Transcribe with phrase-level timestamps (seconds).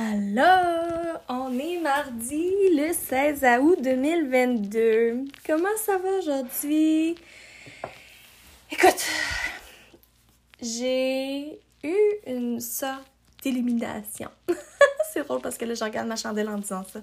[0.00, 5.24] Alors, on est mardi le 16 août 2022.
[5.44, 7.16] Comment ça va aujourd'hui?
[8.70, 9.04] Écoute,
[10.62, 11.96] j'ai eu
[12.28, 13.10] une sorte
[13.42, 14.30] d'élimination.
[15.12, 17.00] C'est drôle parce que là, je regarde ma chandelle en disant ça.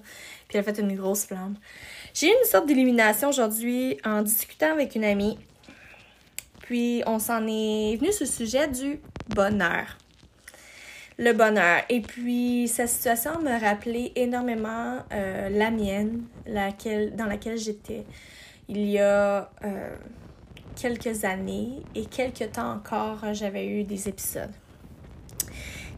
[0.48, 1.56] Puis elle a fait une grosse flamme.
[2.14, 5.38] J'ai eu une sorte d'élimination aujourd'hui en discutant avec une amie.
[6.62, 9.98] Puis on s'en est venu sur le sujet du bonheur
[11.18, 11.82] le bonheur.
[11.88, 18.04] Et puis, cette situation me rappelait énormément euh, la mienne, laquelle, dans laquelle j'étais
[18.68, 19.96] il y a euh,
[20.74, 24.50] quelques années et quelques temps encore, j'avais eu des épisodes.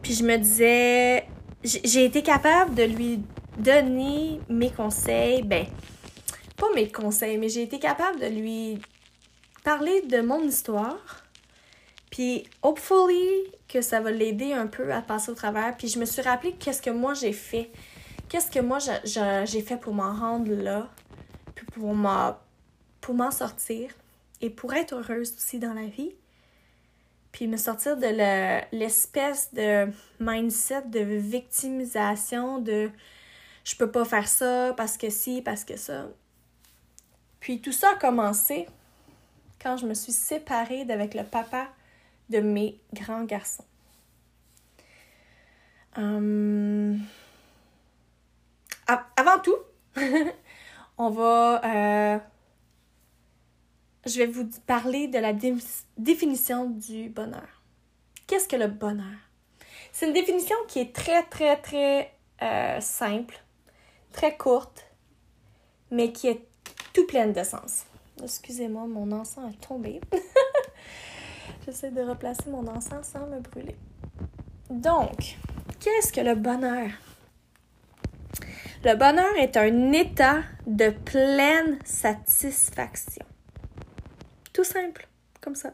[0.01, 1.25] Puis je me disais,
[1.63, 3.21] j'ai été capable de lui
[3.57, 5.65] donner mes conseils, ben,
[6.55, 8.79] pas mes conseils, mais j'ai été capable de lui
[9.63, 11.23] parler de mon histoire.
[12.09, 15.77] Puis, hopefully, que ça va l'aider un peu à passer au travers.
[15.77, 17.71] Puis je me suis rappelé qu'est-ce que moi j'ai fait.
[18.27, 20.89] Qu'est-ce que moi j'ai fait pour m'en rendre là,
[21.55, 23.91] puis pour m'en sortir
[24.41, 26.13] et pour être heureuse aussi dans la vie.
[27.31, 28.07] Puis me sortir de
[28.75, 29.87] l'espèce de
[30.19, 32.89] mindset de victimisation de
[33.63, 36.07] je peux pas faire ça parce que si, parce que ça.
[37.39, 38.67] Puis tout ça a commencé
[39.61, 41.67] quand je me suis séparée d'avec le papa
[42.29, 43.65] de mes grands garçons.
[45.97, 46.95] Euh,
[48.87, 49.57] avant tout,
[50.97, 51.61] on va...
[51.65, 52.19] Euh,
[54.05, 55.33] je vais vous parler de la
[55.97, 57.63] définition du bonheur.
[58.27, 59.17] Qu'est-ce que le bonheur?
[59.91, 63.39] C'est une définition qui est très, très, très euh, simple,
[64.13, 64.85] très courte,
[65.91, 66.47] mais qui est
[66.93, 67.85] tout pleine de sens.
[68.21, 69.99] Excusez-moi, mon encens est tombé.
[71.65, 73.75] J'essaie de replacer mon encens sans me brûler.
[74.69, 75.37] Donc,
[75.79, 76.89] qu'est-ce que le bonheur?
[78.83, 83.25] Le bonheur est un état de pleine satisfaction.
[84.53, 85.07] Tout simple,
[85.41, 85.73] comme ça.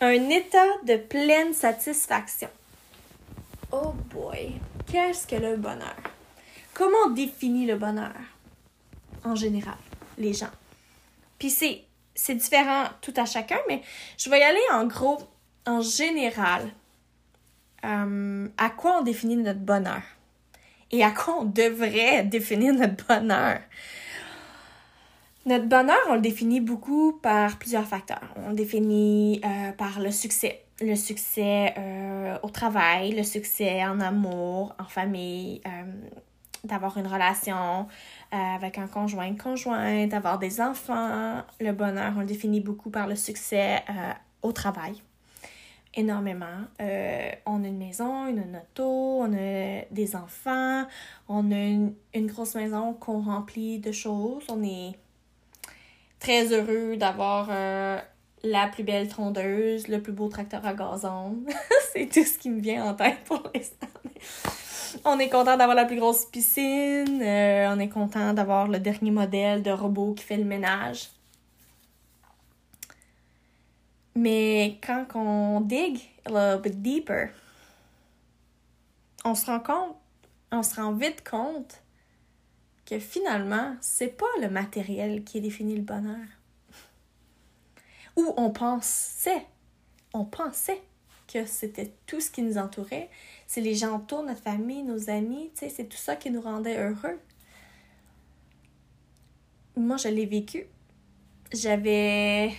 [0.00, 2.48] Un état de pleine satisfaction.
[3.70, 4.54] Oh boy,
[4.90, 5.96] qu'est-ce que le bonheur?
[6.74, 8.14] Comment on définit le bonheur
[9.22, 9.76] en général,
[10.18, 10.50] les gens?
[11.38, 11.84] Puis c'est
[12.14, 13.82] c'est différent tout à chacun, mais
[14.18, 15.18] je vais y aller en gros,
[15.66, 16.70] en général.
[17.84, 20.02] Euh, à quoi on définit notre bonheur?
[20.90, 23.60] Et à quoi on devrait définir notre bonheur?
[25.46, 28.34] Notre bonheur, on le définit beaucoup par plusieurs facteurs.
[28.36, 30.64] On le définit euh, par le succès.
[30.82, 35.60] Le succès euh, au travail, le succès en amour, en famille,
[36.64, 37.86] d'avoir une relation,
[38.32, 41.42] euh, avec un conjoint, une conjointe, avoir des enfants.
[41.60, 44.12] Le bonheur, on le définit beaucoup par le succès euh,
[44.42, 45.02] au travail.
[45.94, 46.46] Énormément.
[46.80, 50.84] Euh, on a une maison, une auto, on a des enfants,
[51.28, 54.44] on a une, une grosse maison qu'on remplit de choses.
[54.48, 54.92] On est
[56.20, 57.48] très heureux d'avoir
[58.42, 61.38] la plus belle trondeuse, le plus beau tracteur à gazon.
[61.92, 63.88] C'est tout ce qui me vient en tête pour l'instant.
[65.04, 67.22] On est content d'avoir la plus grosse piscine.
[67.22, 71.10] Euh, on est content d'avoir le dernier modèle de robot qui fait le ménage.
[74.14, 77.30] Mais quand on dig a little bit deeper,
[79.24, 79.96] on se rend compte,
[80.50, 81.82] on se rend vite compte
[82.84, 86.26] que finalement, c'est pas le matériel qui définit le bonheur.
[88.16, 89.46] Ou on pensait,
[90.12, 90.82] on pensait
[91.32, 93.08] que c'était tout ce qui nous entourait,
[93.50, 97.18] c'est les gens autour, notre famille, nos amis, c'est tout ça qui nous rendait heureux.
[99.76, 100.66] Moi, je l'ai vécu.
[101.52, 102.52] J'avais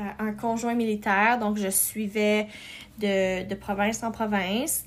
[0.00, 2.48] euh, un conjoint militaire, donc je suivais
[2.98, 4.84] de, province en province.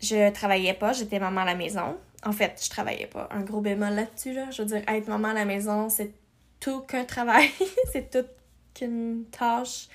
[0.00, 1.98] Je travaillais pas, j'étais maman à la maison.
[2.24, 3.28] En fait, je travaillais pas.
[3.30, 4.50] Un gros bémol là-dessus, là.
[4.52, 6.14] Je veux dire, être maman à la maison, c'est
[6.60, 7.50] tout qu'un travail.
[7.92, 8.30] c'est toute
[8.72, 9.88] qu'une tâche.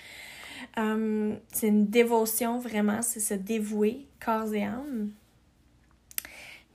[0.78, 5.12] Euh, c'est une dévotion, vraiment, c'est se dévouer corps et âme.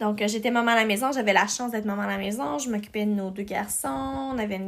[0.00, 2.58] Donc, euh, j'étais maman à la maison, j'avais la chance d'être maman à la maison,
[2.58, 4.60] je m'occupais de nos deux garçons, on, avait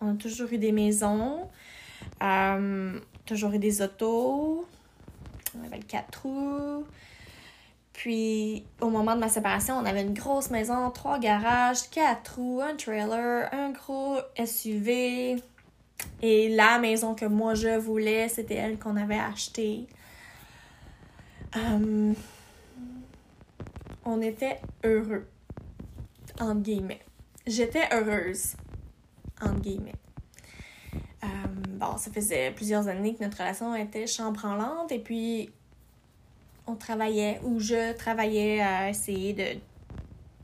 [0.00, 1.48] on a toujours eu des maisons,
[2.22, 4.66] euh, toujours eu des autos,
[5.56, 6.84] on avait le 4 roues.
[7.92, 12.60] Puis, au moment de ma séparation, on avait une grosse maison, trois garages, quatre roues,
[12.60, 15.36] un trailer, un gros SUV,
[16.26, 19.86] et la maison que moi je voulais, c'était elle qu'on avait achetée.
[21.54, 22.14] Hum,
[24.06, 25.26] on était heureux,
[26.40, 27.02] entre guillemets.
[27.46, 28.54] J'étais heureuse,
[29.42, 29.92] entre guillemets.
[31.22, 35.50] Hum, bon, ça faisait plusieurs années que notre relation était chambranlante et puis
[36.66, 39.60] on travaillait, ou je travaillais à essayer de.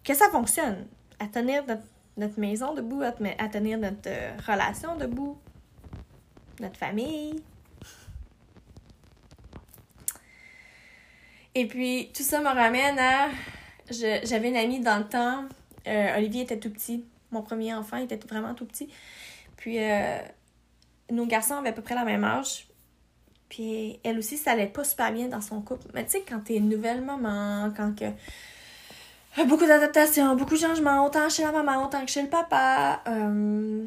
[0.05, 0.87] que ça fonctionne,
[1.19, 1.65] à tenir
[2.19, 5.38] notre, maison debout, à, tenir notre euh, relation debout,
[6.61, 7.43] notre famille.
[11.55, 13.29] Et puis, tout ça me ramène à.
[13.91, 15.45] J'avais une amie dans le temps.
[15.87, 17.05] Euh, Olivier était tout petit.
[17.33, 18.89] Mon premier enfant était vraiment tout petit.
[19.57, 20.19] Puis, euh,
[21.11, 22.69] nos garçons avaient à peu près la même âge.
[23.49, 25.89] Puis, elle aussi, ça allait pas super bien dans son couple.
[25.93, 28.05] Mais tu sais, quand t'es une nouvelle maman, quand que.
[29.45, 33.01] Beaucoup d'adaptations, beaucoup de changements, autant chez la maman, autant que chez le papa.
[33.07, 33.85] Euh,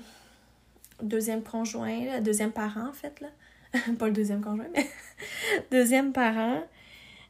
[1.04, 3.28] deuxième conjoint, deuxième parent, en fait, là.
[4.00, 4.88] pas le deuxième conjoint, mais
[5.72, 6.62] deuxième parent.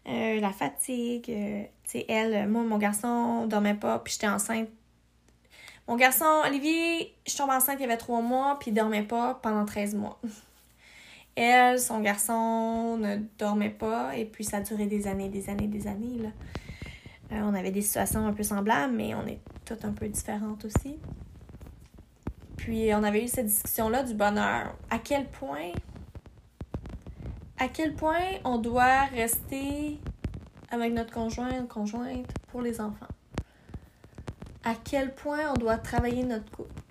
[0.07, 1.29] Euh, la fatigue.
[1.29, 4.69] Euh, tu sais, elle, moi, mon garçon dormait pas, puis j'étais enceinte.
[5.87, 9.39] Mon garçon, Olivier, je tombe enceinte, il y avait trois mois, puis il dormait pas
[9.41, 10.19] pendant 13 mois.
[11.35, 15.67] Elle, son garçon ne dormait pas, et puis ça a duré des années, des années,
[15.67, 16.19] des années.
[16.19, 16.29] Là.
[17.31, 20.65] Euh, on avait des situations un peu semblables, mais on est toutes un peu différentes
[20.65, 20.97] aussi.
[22.63, 24.73] Puis on avait eu cette discussion-là du bonheur.
[24.89, 25.73] À quel point
[27.59, 29.99] à quel point on doit rester
[30.71, 33.07] avec notre conjoint, conjointe pour les enfants?
[34.63, 36.81] À quel point on doit travailler notre couple?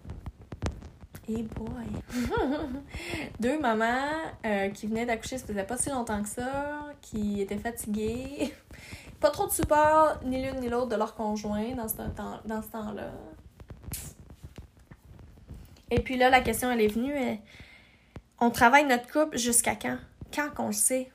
[1.30, 1.86] Et boy!
[3.40, 4.10] Deux mamans
[4.44, 8.52] euh, qui venaient d'accoucher, ça faisait pas si longtemps que ça, qui étaient fatiguées.
[9.20, 13.10] Pas trop de support, ni l'une ni l'autre, de leur conjoint dans ce temps-là.
[15.92, 17.12] Et puis là, la question, elle est venue.
[18.40, 19.98] on travaille notre couple jusqu'à quand?
[20.34, 21.12] quand on sait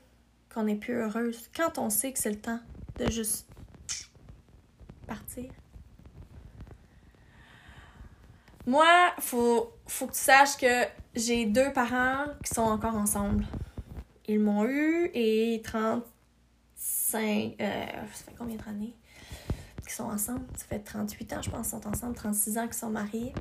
[0.54, 2.60] qu'on n'est plus heureuse, quand on sait que c'est le temps
[2.96, 3.48] de juste
[5.08, 5.50] partir?
[8.66, 8.86] Moi,
[9.18, 10.84] faut, faut que tu saches que
[11.16, 13.46] j'ai deux parents qui sont encore ensemble.
[14.28, 17.56] Ils m'ont eu et 35.
[17.60, 18.94] Euh, ça fait combien d'années
[19.82, 20.44] qu'ils sont ensemble?
[20.54, 22.14] Ça fait 38 ans, je pense, qu'ils sont ensemble.
[22.14, 23.32] 36 ans qu'ils sont mariés.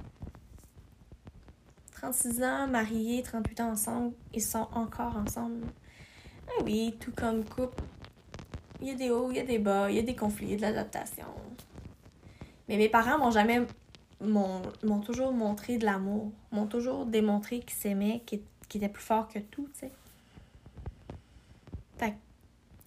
[2.12, 5.68] 36 ans, mariés, 38 ans ensemble, ils sont encore ensemble.
[6.48, 7.84] Ah oui, tout comme couple.
[8.80, 10.56] Il y a des hauts, il y a des bas, il y a des conflits,
[10.56, 11.26] de l'adaptation.
[12.70, 13.66] Mais mes parents m'ont jamais
[14.22, 18.42] m'ont toujours montré de l'amour, m'ont toujours démontré qu'ils s'aimaient, qu'ils
[18.74, 19.92] étaient plus forts que tout, tu sais.
[21.98, 22.16] Fait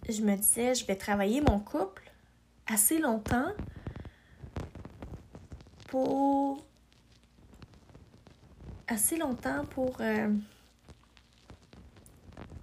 [0.07, 2.11] que je me disais, je vais travailler mon couple
[2.67, 3.53] assez longtemps
[5.89, 6.65] pour
[8.91, 10.29] assez longtemps pour, euh,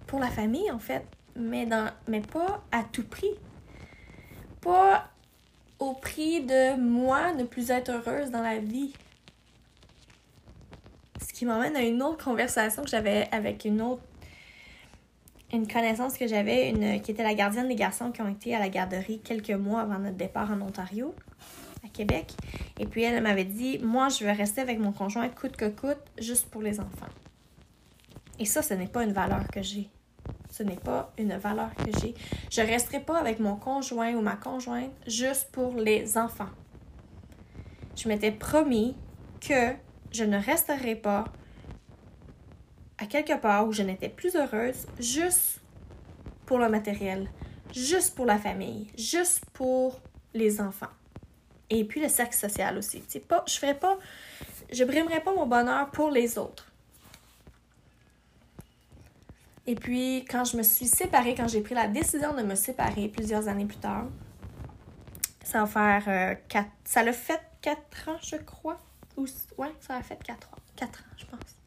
[0.06, 1.04] pour la famille, en fait,
[1.36, 3.34] mais, dans, mais pas à tout prix.
[4.60, 5.08] Pas
[5.78, 8.92] au prix de moi ne plus être heureuse dans la vie.
[11.20, 14.02] Ce qui m'emmène à une autre conversation que j'avais avec une autre
[15.50, 18.58] une connaissance que j'avais, une qui était la gardienne des garçons qui ont été à
[18.58, 21.14] la garderie quelques mois avant notre départ en Ontario.
[21.88, 22.32] Québec.
[22.78, 26.02] Et puis elle, m'avait dit, moi, je vais rester avec mon conjoint coûte que coûte,
[26.18, 27.08] juste pour les enfants.
[28.38, 29.88] Et ça, ce n'est pas une valeur que j'ai.
[30.50, 32.14] Ce n'est pas une valeur que j'ai.
[32.50, 36.48] Je ne resterai pas avec mon conjoint ou ma conjointe juste pour les enfants.
[37.96, 38.96] Je m'étais promis
[39.40, 39.74] que
[40.12, 41.24] je ne resterai pas
[42.98, 45.60] à quelque part où je n'étais plus heureuse juste
[46.46, 47.28] pour le matériel,
[47.74, 50.00] juste pour la famille, juste pour
[50.34, 50.86] les enfants.
[51.70, 53.02] Et puis le cercle social aussi.
[53.28, 53.98] pas, je ferais pas,
[54.72, 56.66] je brimerais pas mon bonheur pour les autres.
[59.66, 63.08] Et puis, quand je me suis séparée, quand j'ai pris la décision de me séparer
[63.08, 64.06] plusieurs années plus tard,
[65.44, 68.80] ça va faire euh, quatre, ça l'a fait quatre ans, je crois.
[69.18, 69.26] Ou,
[69.58, 70.58] ouais, ça a fait quatre ans.
[70.74, 71.58] Quatre ans, je pense.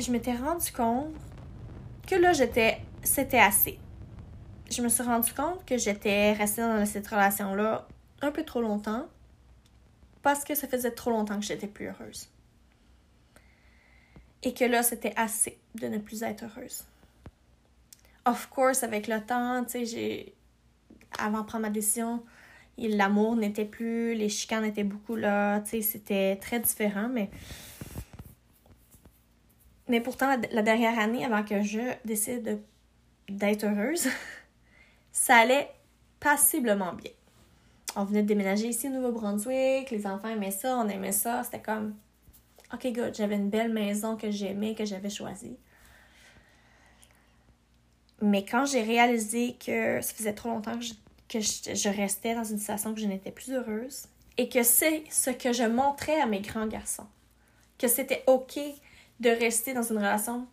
[0.00, 1.14] Je m'étais rendu compte
[2.08, 3.78] que là, j'étais, c'était assez
[4.70, 7.86] je me suis rendu compte que j'étais restée dans cette relation-là
[8.22, 9.06] un peu trop longtemps
[10.22, 12.28] parce que ça faisait trop longtemps que j'étais plus heureuse.
[14.42, 16.84] Et que là, c'était assez de ne plus être heureuse.
[18.24, 20.34] Of course, avec le temps, tu sais, j'ai.
[21.18, 22.24] Avant de prendre ma décision,
[22.76, 27.30] l'amour n'était plus, les chicanes étaient beaucoup là, tu sais, c'était très différent, mais.
[29.88, 32.60] Mais pourtant, la dernière année, avant que je décide
[33.28, 34.08] d'être heureuse,
[35.16, 35.70] ça allait
[36.20, 37.10] passiblement bien.
[37.96, 41.62] On venait de déménager ici au Nouveau-Brunswick, les enfants aimaient ça, on aimait ça, c'était
[41.62, 41.94] comme
[42.74, 45.56] OK, good, j'avais une belle maison que j'aimais, que j'avais choisie.
[48.20, 50.78] Mais quand j'ai réalisé que ça faisait trop longtemps
[51.28, 55.30] que, je, restais dans une situation que je n'étais plus heureuse et que c'est ce
[55.30, 57.06] que je montrais à mes grands garçons,
[57.78, 58.58] que c'était OK
[59.20, 60.46] de rester dans une relation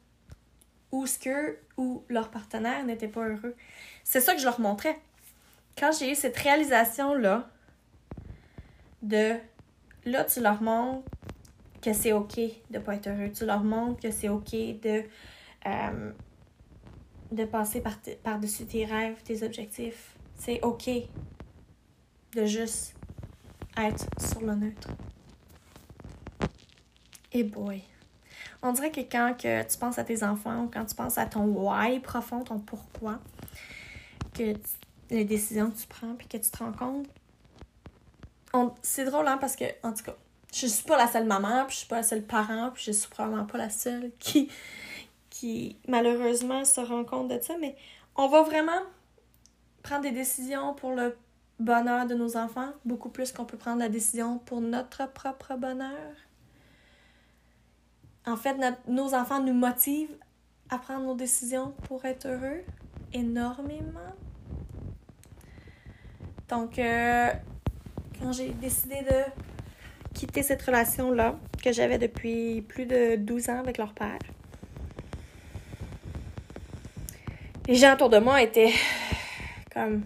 [0.93, 3.55] où ce que ou leur partenaire n'était pas heureux.
[4.03, 4.99] C'est ça que je leur montrais.
[5.77, 7.49] Quand j'ai eu cette réalisation-là,
[9.01, 9.35] de
[10.05, 11.09] là, tu leur montres
[11.81, 13.31] que c'est OK de pas être heureux.
[13.31, 15.03] Tu leur montres que c'est OK de,
[15.65, 16.11] euh,
[17.31, 20.15] de passer par par-dessus tes rêves, tes objectifs.
[20.35, 20.89] C'est OK
[22.35, 22.95] de juste
[23.77, 24.89] être sur le neutre.
[27.31, 27.81] Et boy.
[28.61, 31.25] On dirait que quand que tu penses à tes enfants ou quand tu penses à
[31.25, 33.19] ton why profond, ton pourquoi,
[34.33, 34.53] que
[35.09, 37.07] les décisions que tu prends puis que tu te rends compte.
[38.81, 40.15] C'est drôle, hein, parce que, en tout cas,
[40.53, 42.91] je suis pas la seule maman, puis je suis pas la seule parent, puis je
[42.91, 44.49] suis probablement pas la seule qui,
[45.29, 47.75] qui malheureusement se rend compte de ça, mais
[48.15, 48.81] on va vraiment
[49.81, 51.17] prendre des décisions pour le
[51.59, 56.13] bonheur de nos enfants, beaucoup plus qu'on peut prendre la décision pour notre propre bonheur.
[58.25, 58.55] En fait,
[58.87, 60.15] nos enfants nous motivent
[60.69, 62.63] à prendre nos décisions pour être heureux
[63.13, 63.99] énormément.
[66.49, 67.31] Donc, euh,
[68.19, 69.23] quand j'ai décidé de
[70.13, 74.19] quitter cette relation-là, que j'avais depuis plus de 12 ans avec leur père,
[77.67, 78.73] les gens autour de moi étaient
[79.73, 80.03] comme,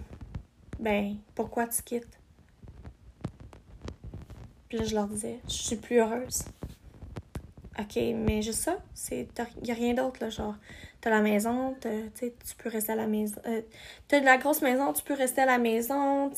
[0.80, 2.20] ben, pourquoi tu quittes?
[4.70, 6.44] Puis là, je leur disais, je suis plus heureuse.
[7.80, 9.28] OK, mais juste ça, c'est
[9.64, 10.56] y a rien d'autre là, genre
[11.08, 13.40] t'as la maison, tu peux rester à la maison.
[13.46, 13.62] Euh,
[14.10, 16.38] t'as de la grosse maison, tu peux rester à la maison, tu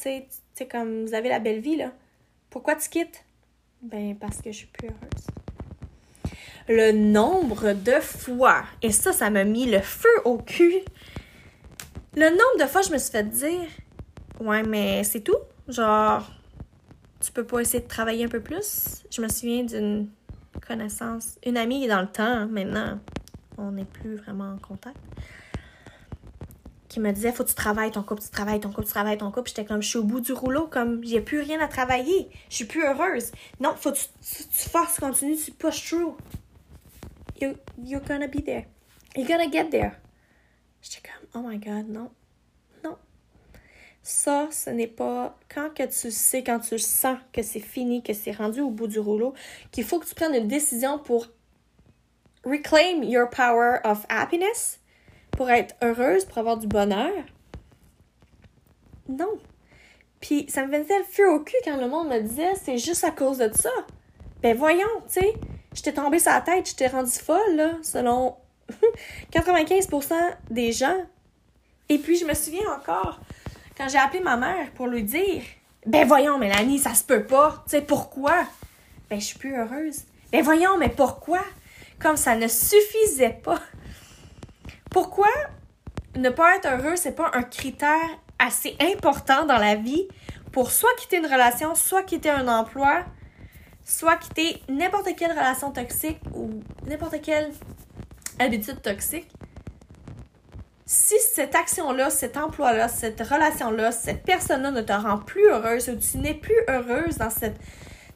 [0.53, 1.91] sais, comme vous avez la belle vie là.
[2.51, 3.23] Pourquoi tu quittes?
[3.81, 5.27] Ben parce que je suis plus heureuse.
[6.67, 10.81] Le nombre de fois, et ça, ça m'a mis le feu au cul.
[12.15, 13.67] Le nombre de fois, je me suis fait dire,
[14.39, 16.29] ouais, mais c'est tout, genre,
[17.19, 19.03] tu peux pas essayer de travailler un peu plus.
[19.09, 20.09] Je me souviens d'une
[20.67, 22.99] connaissance, une amie dans le temps maintenant,
[23.59, 24.97] on n'est plus vraiment en contact,
[26.87, 29.17] qui me disait Faut que tu travailles ton couple, tu travailles ton couple, tu travailles
[29.17, 29.49] ton couple.
[29.49, 32.55] J'étais comme Je suis au bout du rouleau, comme j'ai plus rien à travailler, je
[32.55, 33.31] suis plus heureuse.
[33.59, 36.15] Non, faut que tu, tu, forces, continue, tu push through.
[37.39, 38.65] You, you're gonna be there.
[39.15, 39.91] You're gonna get there.
[40.81, 42.09] J'étais comme Oh my god, non.
[44.11, 48.13] Ça, ce n'est pas quand que tu sais, quand tu sens que c'est fini, que
[48.13, 49.33] c'est rendu au bout du rouleau,
[49.71, 51.27] qu'il faut que tu prennes une décision pour
[52.45, 54.79] reclaim your power of happiness,
[55.31, 57.23] pour être heureuse, pour avoir du bonheur.
[59.07, 59.39] Non.
[60.21, 63.03] Puis ça me faisait le feu au cul quand le monde me disait c'est juste
[63.03, 63.69] à cause de ça.
[64.41, 65.33] Ben voyons, tu sais,
[65.73, 68.35] j'étais tombée sur la tête, j'étais rendue folle, là, selon
[69.33, 70.13] 95%
[70.49, 70.97] des gens.
[71.87, 73.19] Et puis je me souviens encore,
[73.77, 75.41] quand j'ai appelé ma mère pour lui dire
[75.85, 77.63] Ben voyons, Mélanie, ça se peut pas.
[77.65, 78.45] Tu sais, pourquoi?
[79.09, 80.03] Ben, je suis plus heureuse.
[80.31, 81.41] Ben voyons, mais pourquoi?
[82.01, 83.59] Comme ça ne suffisait pas.
[84.89, 85.27] Pourquoi
[86.15, 90.07] ne pas être heureux, c'est pas un critère assez important dans la vie
[90.51, 93.03] pour soit quitter une relation, soit quitter un emploi,
[93.85, 96.49] soit quitter n'importe quelle relation toxique ou
[96.87, 97.51] n'importe quelle
[98.39, 99.29] habitude toxique?
[100.85, 105.95] Si cette action-là, cet emploi-là, cette relation-là, cette personne-là ne te rend plus heureuse ou
[105.97, 107.57] tu n'es plus heureuse dans cette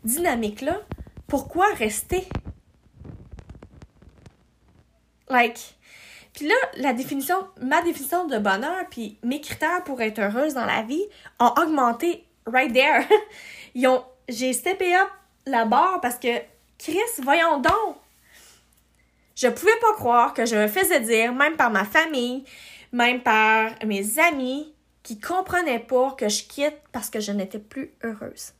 [0.04, 0.80] dynamique-là,
[1.28, 2.28] pourquoi rester?
[5.30, 5.76] Like,
[6.34, 10.66] puis là, la définition, ma définition de bonheur, puis mes critères pour être heureuse dans
[10.66, 11.06] la vie
[11.40, 13.08] ont augmenté right there.
[13.76, 15.10] Ils ont, j'ai steppé up
[15.46, 16.40] la barre parce que,
[16.78, 17.98] Chris, voyons donc,
[19.36, 22.44] je pouvais pas croire que je me faisais dire, même par ma famille,
[22.92, 27.94] même par mes amis, qui comprenaient pas que je quitte parce que je n'étais plus
[28.04, 28.54] heureuse.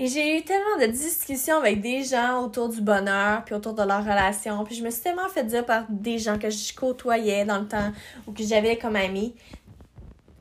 [0.00, 3.82] Et j'ai eu tellement de discussions avec des gens autour du bonheur, puis autour de
[3.82, 4.62] leur relation.
[4.64, 7.66] Puis je me suis tellement fait dire par des gens que je côtoyais dans le
[7.66, 7.92] temps
[8.26, 9.34] ou que j'avais comme amis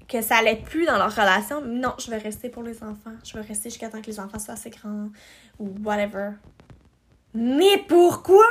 [0.08, 1.62] que ça allait plus dans leur relation.
[1.62, 3.12] Non, je vais rester pour les enfants.
[3.26, 5.10] Je vais rester jusqu'à temps que les enfants soient assez grands
[5.60, 6.32] ou whatever.
[7.34, 8.46] Mais pourquoi?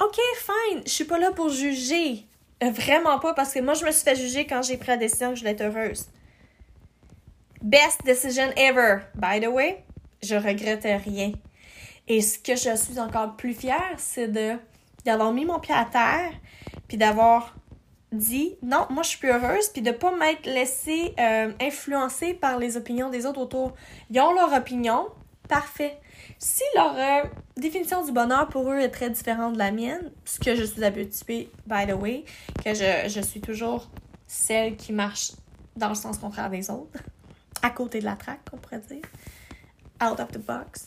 [0.00, 0.82] Ok, fine.
[0.84, 2.26] Je suis pas là pour juger.
[2.62, 4.96] Euh, vraiment pas, parce que moi, je me suis fait juger quand j'ai pris la
[4.96, 6.06] décision que je voulais être heureuse.
[7.62, 9.02] Best decision ever.
[9.14, 9.84] By the way,
[10.20, 11.32] je regrette rien.
[12.08, 14.54] Et ce que je suis encore plus fière, c'est de
[15.04, 16.32] d'avoir mis mon pied à terre,
[16.88, 17.56] puis d'avoir
[18.10, 22.58] dit non, moi je suis plus heureuse, puis de pas m'être laissée euh, influencer par
[22.58, 23.74] les opinions des autres autour.
[24.10, 25.06] Ils ont leur opinion,
[25.48, 25.98] parfait.
[26.38, 30.40] Si leur euh, définition du bonheur pour eux est très différente de la mienne, ce
[30.40, 32.24] que je suis habituée, by the way,
[32.64, 33.88] que je, je suis toujours
[34.26, 35.32] celle qui marche
[35.76, 36.98] dans le sens contraire des autres,
[37.62, 39.02] à côté de la traque, on pourrait dire,
[40.02, 40.86] out of the box.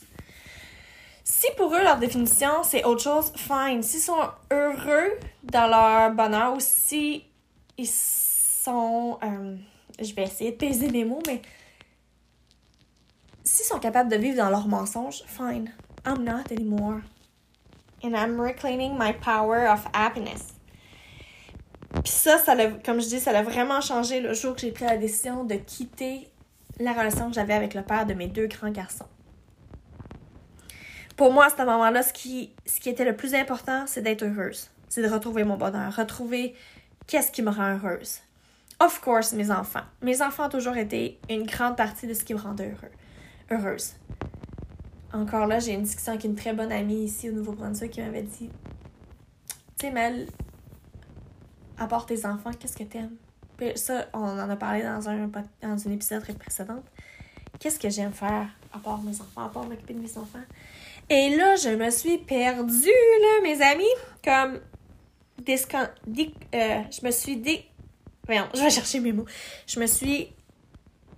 [1.24, 3.82] Si pour eux, leur définition, c'est autre chose, fine.
[3.82, 5.10] S'ils sont heureux
[5.42, 7.24] dans leur bonheur ou si
[7.76, 9.18] ils sont...
[9.24, 9.56] euh,
[10.00, 11.42] je vais essayer de peser mes mots, mais...
[13.42, 15.72] S'ils sont capables de vivre dans leur mensonge, fine.
[16.06, 17.00] I'm not anymore.
[18.04, 20.54] And I'm reclaiming my power of happiness.
[22.04, 22.54] Puis ça, ça
[22.84, 25.54] comme je dis, ça a vraiment changé le jour que j'ai pris la décision de
[25.54, 26.28] quitter
[26.78, 29.06] la relation que j'avais avec le père de mes deux grands garçons.
[31.16, 34.22] Pour moi, à ce moment-là, ce qui, ce qui était le plus important, c'est d'être
[34.22, 34.70] heureuse.
[34.88, 36.54] C'est de retrouver mon bonheur, retrouver
[37.06, 38.20] qu'est-ce qui me rend heureuse.
[38.78, 39.84] Of course, mes enfants.
[40.02, 42.74] Mes enfants ont toujours été une grande partie de ce qui me rendait
[43.50, 43.94] heureuse.
[45.14, 48.22] Encore là, j'ai une discussion avec une très bonne amie ici au Nouveau-Brunswick qui m'avait
[48.22, 48.50] dit
[49.78, 50.26] Tu sais, Mel,
[51.78, 53.16] à part tes enfants, qu'est-ce que t'aimes
[53.74, 56.82] ça, on en a parlé dans un, dans un épisode précédent.
[57.58, 60.44] Qu'est-ce que j'aime faire à part mes enfants, à part m'occuper de mes enfants?
[61.08, 63.84] Et là, je me suis perdue, là, mes amis.
[64.22, 64.60] Comme.
[65.48, 67.64] Euh, je me suis dé.
[68.26, 69.26] Voyons, je vais chercher mes mots.
[69.66, 70.32] Je me suis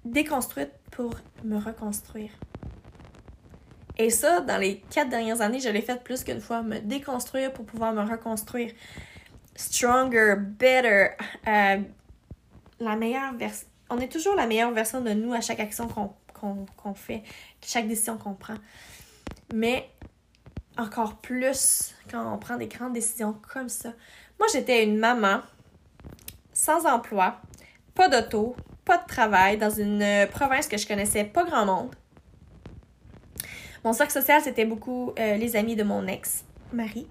[0.05, 1.15] déconstruite pour
[1.45, 2.31] me reconstruire.
[3.97, 7.53] Et ça, dans les quatre dernières années, je l'ai fait plus qu'une fois, me déconstruire
[7.53, 8.73] pour pouvoir me reconstruire.
[9.57, 11.09] Stronger, better,
[11.49, 11.79] euh,
[12.81, 13.69] la meilleure version.
[13.91, 16.13] On est toujours la meilleure version de nous à chaque action qu'on
[16.77, 17.25] qu'on fait,
[17.61, 18.55] chaque décision qu'on prend.
[19.53, 19.91] Mais
[20.77, 23.93] encore plus quand on prend des grandes décisions comme ça.
[24.39, 25.41] Moi, j'étais une maman
[26.53, 27.41] sans emploi,
[27.95, 28.55] pas d'auto,
[28.85, 31.95] pas de travail, dans une euh, province que je connaissais pas grand monde.
[33.85, 37.09] Mon cercle social, c'était beaucoup euh, les amis de mon ex, Marie.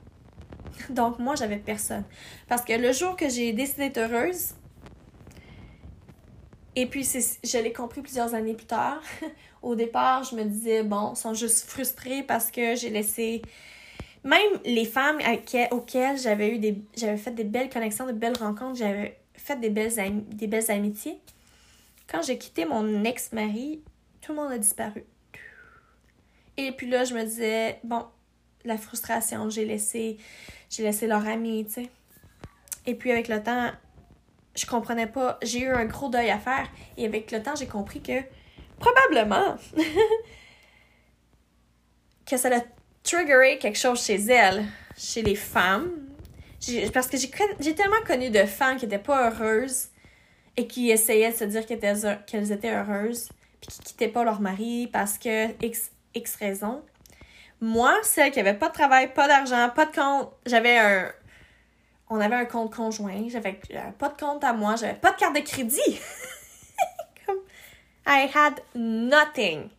[0.90, 2.04] Donc, moi, j'avais personne.
[2.48, 4.54] Parce que le jour que j'ai décidé d'être heureuse,
[6.80, 9.02] et puis je l'ai compris plusieurs années plus tard,
[9.64, 13.42] au départ, je me disais, bon, ils sont juste frustrés parce que j'ai laissé.
[14.24, 15.18] Même les femmes
[15.72, 16.80] auxquelles j'avais eu des.
[16.96, 19.92] J'avais fait des belles connexions, de belles rencontres, j'avais fait des belles,
[20.28, 21.18] des belles amitiés.
[22.08, 23.82] Quand j'ai quitté mon ex-mari,
[24.22, 25.04] tout le monde a disparu.
[26.58, 28.06] Et puis là, je me disais, bon,
[28.66, 30.18] la frustration, j'ai laissé,
[30.70, 31.90] j'ai laissé leur ami, tu sais.
[32.86, 33.72] Et puis avec le temps,
[34.58, 36.68] je comprenais pas, j'ai eu un gros deuil à faire.
[36.98, 38.22] Et avec le temps, j'ai compris que
[38.80, 39.58] probablement
[42.26, 42.62] que ça a
[43.04, 44.66] triggeré quelque chose chez elles,
[44.98, 45.92] chez les femmes.
[46.94, 49.90] Parce que j'ai tellement connu de femmes qui étaient pas heureuses
[50.58, 53.30] et qui essayaient de se dire qu'elles étaient, qu'elles étaient heureuses,
[53.62, 56.84] puis qui quittaient pas leur mari parce que X, X raison.
[57.62, 61.12] Moi, celle qui avait pas de travail, pas d'argent, pas de compte, j'avais un.
[62.10, 65.18] On avait un compte conjoint, j'avais euh, pas de compte à moi, j'avais pas de
[65.18, 66.00] carte de crédit.
[67.26, 67.40] Comme,
[68.06, 69.70] I had nothing.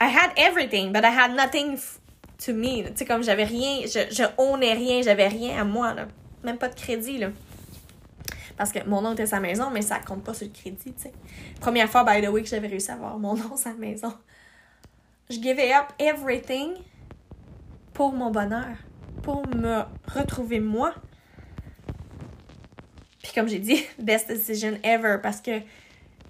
[0.00, 1.78] I had everything, but I had nothing
[2.46, 2.84] to me.
[2.84, 4.22] Tu sais, comme j'avais rien, je, je
[4.74, 6.06] rien, j'avais rien à moi, là.
[6.42, 7.28] Même pas de crédit, là.
[8.56, 11.02] Parce que mon nom était sa maison, mais ça compte pas sur le crédit, tu
[11.02, 11.12] sais.
[11.60, 14.12] Première fois, by the way, que j'avais réussi à avoir mon nom sa maison.
[15.28, 16.74] Je givais up everything
[18.00, 18.78] pour mon bonheur,
[19.22, 19.82] pour me
[20.14, 20.94] retrouver moi.
[23.22, 25.60] Puis comme j'ai dit, best decision ever, parce que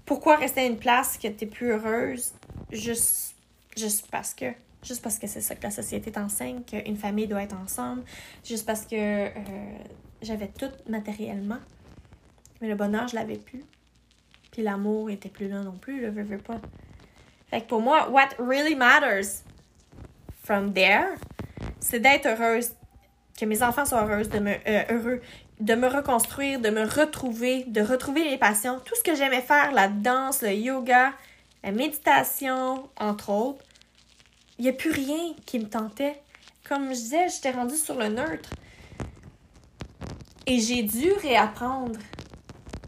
[0.05, 2.33] pourquoi rester à une place que t'es plus heureuse?
[2.73, 3.37] Juste,
[3.77, 4.47] juste parce que
[4.83, 8.03] juste parce que c'est ça que la société t'enseigne, qu'une famille doit être ensemble,
[8.45, 9.31] juste parce que euh,
[10.23, 11.61] j'avais tout matériellement.
[12.61, 13.63] Mais le bonheur, je l'avais plus.
[14.51, 16.61] Puis l'amour était plus là non plus, le veux, veux pas.
[17.47, 19.45] Fait que pour moi, what really matters
[20.43, 21.17] from there,
[21.81, 22.71] c'est d'être heureuse,
[23.39, 25.21] que mes enfants soient heureuses, de me, euh, heureux,
[25.61, 29.73] de me reconstruire, de me retrouver, de retrouver mes passions, tout ce que j'aimais faire,
[29.73, 31.13] la danse, le yoga,
[31.63, 33.65] la méditation, entre autres.
[34.59, 36.21] Il n'y a plus rien qui me tentait.
[36.69, 38.51] Comme je disais, j'étais rendue sur le neutre.
[40.47, 41.99] Et j'ai dû réapprendre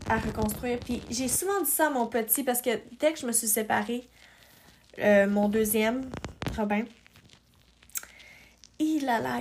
[0.09, 0.79] à reconstruire.
[0.81, 3.47] Puis j'ai souvent dit ça à mon petit parce que dès que je me suis
[3.47, 4.09] séparée,
[4.99, 6.11] euh, mon deuxième,
[6.57, 6.85] Robin,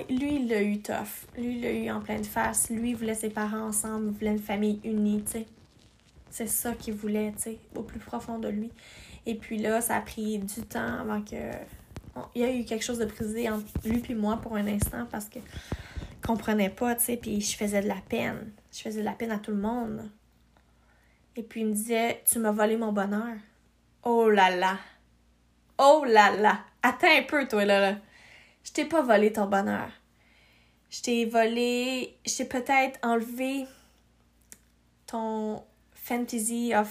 [0.10, 1.28] lui, il l'a eu tough.
[1.38, 2.70] Lui, il l'a eu en pleine face.
[2.70, 5.46] Lui, il voulait ses parents ensemble, il voulait une famille unie, tu sais.
[6.30, 8.72] C'est ça qu'il voulait, tu sais, au plus profond de lui.
[9.26, 11.36] Et puis là, ça a pris du temps avant que.
[12.36, 15.06] il y a eu quelque chose de brisé entre lui et moi pour un instant
[15.12, 18.52] parce que je comprenais pas, tu sais, puis je faisais de la peine.
[18.72, 20.10] Je faisais de la peine à tout le monde.
[21.36, 23.36] Et puis il me disait Tu m'as volé mon bonheur.
[24.04, 24.78] Oh là là.
[25.78, 26.60] Oh là là.
[26.82, 27.98] Attends un peu, toi, là, là.
[28.64, 29.90] Je t'ai pas volé ton bonheur.
[30.90, 32.18] Je t'ai volé.
[32.26, 33.66] Je t'ai peut-être enlevé
[35.08, 36.88] ton fantasy of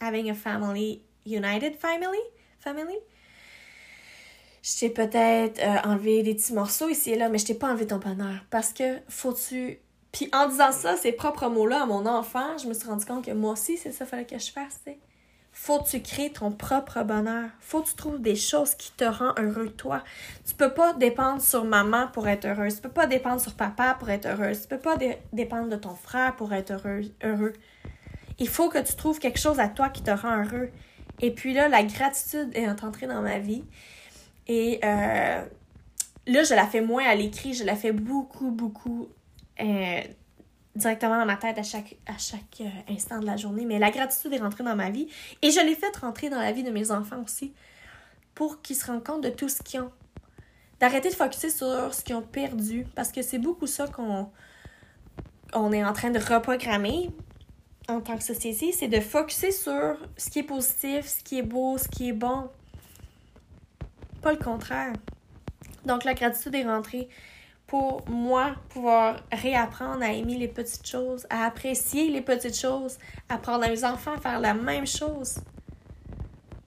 [0.00, 2.18] having a family, united family,
[2.58, 2.98] family.
[4.62, 7.68] Je t'ai peut-être euh, enlevé des petits morceaux ici et là, mais je t'ai pas
[7.68, 8.44] enlevé ton bonheur.
[8.50, 9.78] Parce que faut-tu.
[10.12, 13.24] Puis en disant ça, ces propres mots-là à mon enfant, je me suis rendu compte
[13.24, 14.98] que moi aussi, c'est ça qu'il fallait que je fasse, tu sais.
[15.62, 17.50] Faut que tu crées ton propre bonheur.
[17.60, 20.02] Faut que tu trouves des choses qui te rendent heureux, toi.
[20.48, 22.76] Tu peux pas dépendre sur maman pour être heureuse.
[22.76, 24.62] Tu peux pas dépendre sur papa pour être heureuse.
[24.62, 24.96] Tu peux pas
[25.34, 27.02] dépendre de ton frère pour être heureux.
[27.22, 27.52] heureux.
[28.38, 30.70] Il faut que tu trouves quelque chose à toi qui te rend heureux.
[31.20, 33.64] Et puis là, la gratitude est entrée dans ma vie.
[34.48, 35.44] Et euh,
[36.26, 39.10] là, je la fais moins à l'écrit, je la fais beaucoup, beaucoup
[39.60, 40.00] euh,
[40.80, 41.96] directement dans ma tête à chaque,
[42.60, 43.64] euh, instant de la journée.
[43.64, 45.08] Mais la gratitude est rentrée dans ma vie
[45.42, 47.52] et je l'ai fait rentrer dans la vie de mes enfants aussi
[48.34, 49.92] pour qu'ils se rendent compte de tout ce qu'ils ont.
[50.80, 54.30] D'arrêter de focuser sur ce qu'ils ont perdu parce que c'est beaucoup ça qu'on
[55.52, 57.10] on est en train de reprogrammer
[57.88, 61.42] en tant que société, c'est de focuser sur ce qui est positif, ce qui est
[61.42, 62.48] beau, ce qui est bon.
[64.22, 64.92] Pas le contraire.
[65.84, 67.08] Donc la gratitude est rentrée
[67.70, 73.62] pour moi pouvoir réapprendre à aimer les petites choses, à apprécier les petites choses, apprendre
[73.62, 75.38] à mes enfants à faire la même chose,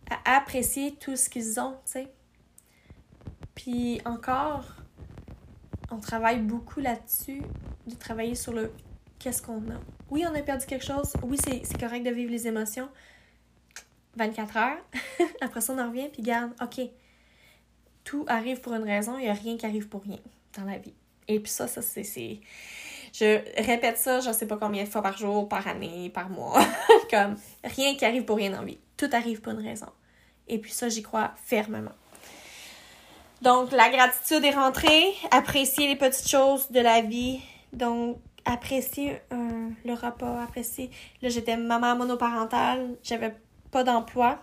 [0.09, 2.07] à apprécier tout ce qu'ils ont, tu sais.
[3.53, 4.63] Puis encore,
[5.91, 7.41] on travaille beaucoup là-dessus,
[7.85, 8.71] de travailler sur le
[9.19, 9.79] qu'est-ce qu'on a.
[10.09, 11.11] Oui, on a perdu quelque chose.
[11.21, 12.87] Oui, c'est correct de vivre les émotions.
[14.15, 14.77] 24 heures.
[15.41, 16.79] Après ça, on en revient, puis garde, OK,
[18.05, 20.19] tout arrive pour une raison, il n'y a rien qui arrive pour rien
[20.57, 20.93] dans la vie.
[21.27, 22.39] Et puis ça, ça c'est.
[23.13, 26.29] Je répète ça, je ne sais pas combien de fois par jour, par année, par
[26.29, 26.59] mois.
[27.11, 28.79] Comme rien qui arrive pour rien la vie.
[28.97, 29.89] Tout arrive pour une raison.
[30.47, 31.91] Et puis ça, j'y crois fermement.
[33.41, 35.13] Donc, la gratitude est rentrée.
[35.31, 37.39] Apprécier les petites choses de la vie.
[37.71, 40.89] Donc, apprécier euh, le rapport, apprécier.
[41.21, 43.35] Là, j'étais maman monoparentale, j'avais
[43.71, 44.39] pas d'emploi,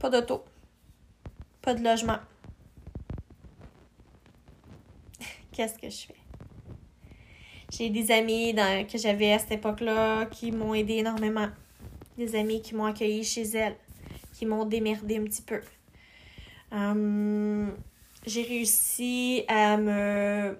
[0.00, 0.44] pas d'auto,
[1.62, 2.18] pas de logement.
[5.56, 6.14] Qu'est-ce que je fais?
[7.72, 8.54] J'ai des amis
[8.92, 11.48] que j'avais à cette époque-là qui m'ont aidé énormément.
[12.18, 13.76] Des amis qui m'ont accueilli chez elles,
[14.34, 15.62] qui m'ont démerdé un petit peu.
[16.72, 17.74] Hum,
[18.26, 20.58] j'ai réussi à me.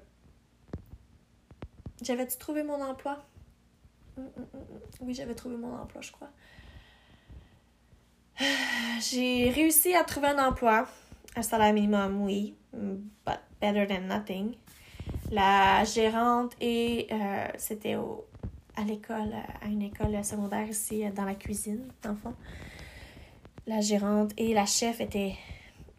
[2.01, 3.23] J'avais-tu trouvé mon emploi?
[4.17, 4.61] Hum, hum,
[5.03, 6.31] oui, j'avais trouvé mon emploi, je crois.
[9.01, 10.89] J'ai réussi à trouver un emploi,
[11.37, 14.57] un salaire minimum, oui, but better than nothing.
[15.33, 17.97] La gérante et euh, c'était
[18.77, 22.35] à l'école, à une école secondaire ici, dans la cuisine, dans le fond.
[23.67, 25.35] La gérante et la chef étaient.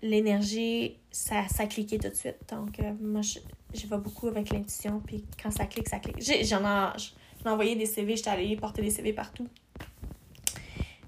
[0.04, 2.38] L'énergie, ça, ça cliquait tout de suite.
[2.52, 3.40] Donc, euh, moi, je,
[3.74, 5.02] je vais beaucoup avec l'intuition.
[5.06, 6.22] Puis quand ça clique, ça clique.
[6.46, 9.48] J'en ai, envoyé des CV, j'étais allée porter des CV partout.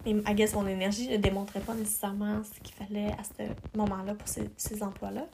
[0.05, 4.15] Mais I guess mon énergie ne démontrait pas nécessairement ce qu'il fallait à ce moment-là
[4.15, 5.27] pour ces emplois-là.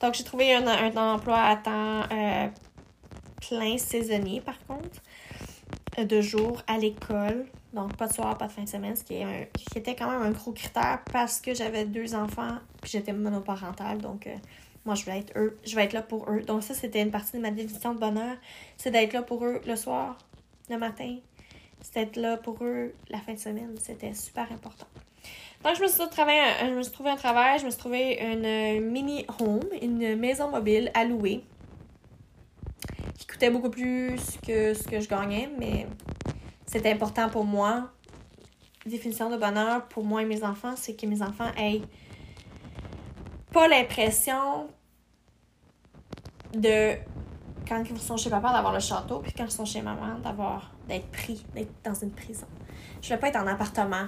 [0.00, 2.48] Donc, j'ai trouvé un, un, emploi à temps euh,
[3.48, 5.00] plein saisonnier, par contre,
[5.98, 7.46] euh, de jour à l'école.
[7.72, 10.10] Donc, pas de soir, pas de fin de semaine, ce qui, est qui était quand
[10.10, 13.98] même un gros critère parce que j'avais deux enfants puis j'étais monoparentale.
[13.98, 14.36] Donc, euh,
[14.84, 15.58] moi, je voulais être eux.
[15.64, 16.42] Je vais être là pour eux.
[16.42, 18.36] Donc, ça, c'était une partie de ma définition de bonheur.
[18.76, 20.16] C'est d'être là pour eux le soir,
[20.70, 21.16] le matin.
[21.80, 23.74] C'est d'être là pour eux la fin de semaine.
[23.78, 24.86] C'était super important.
[25.66, 27.78] Donc, je me suis, trouvé un, je me suis trouvé un travail, je me suis
[27.80, 31.42] trouvé une mini home, une maison mobile à louer,
[33.18, 35.88] qui coûtait beaucoup plus que ce que je gagnais, mais
[36.66, 37.90] c'était important pour moi.
[38.86, 41.82] Définition de bonheur pour moi et mes enfants, c'est que mes enfants aient
[43.50, 44.68] pas l'impression
[46.54, 46.94] de
[47.66, 50.70] quand ils sont chez papa d'avoir le château, puis quand ils sont chez maman d'avoir
[50.86, 52.46] d'être pris, d'être dans une prison.
[53.02, 54.06] Je veux pas être en appartement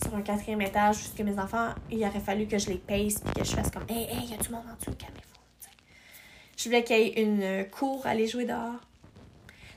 [0.00, 3.34] sur un quatrième étage puisque mes enfants, il aurait fallu que je les paye puis
[3.34, 5.32] que je fasse comme Hey, hey, y a du monde en dessous, calmez-vous.
[6.56, 8.80] Je voulais qu'il y ait une cour à aller jouer dehors.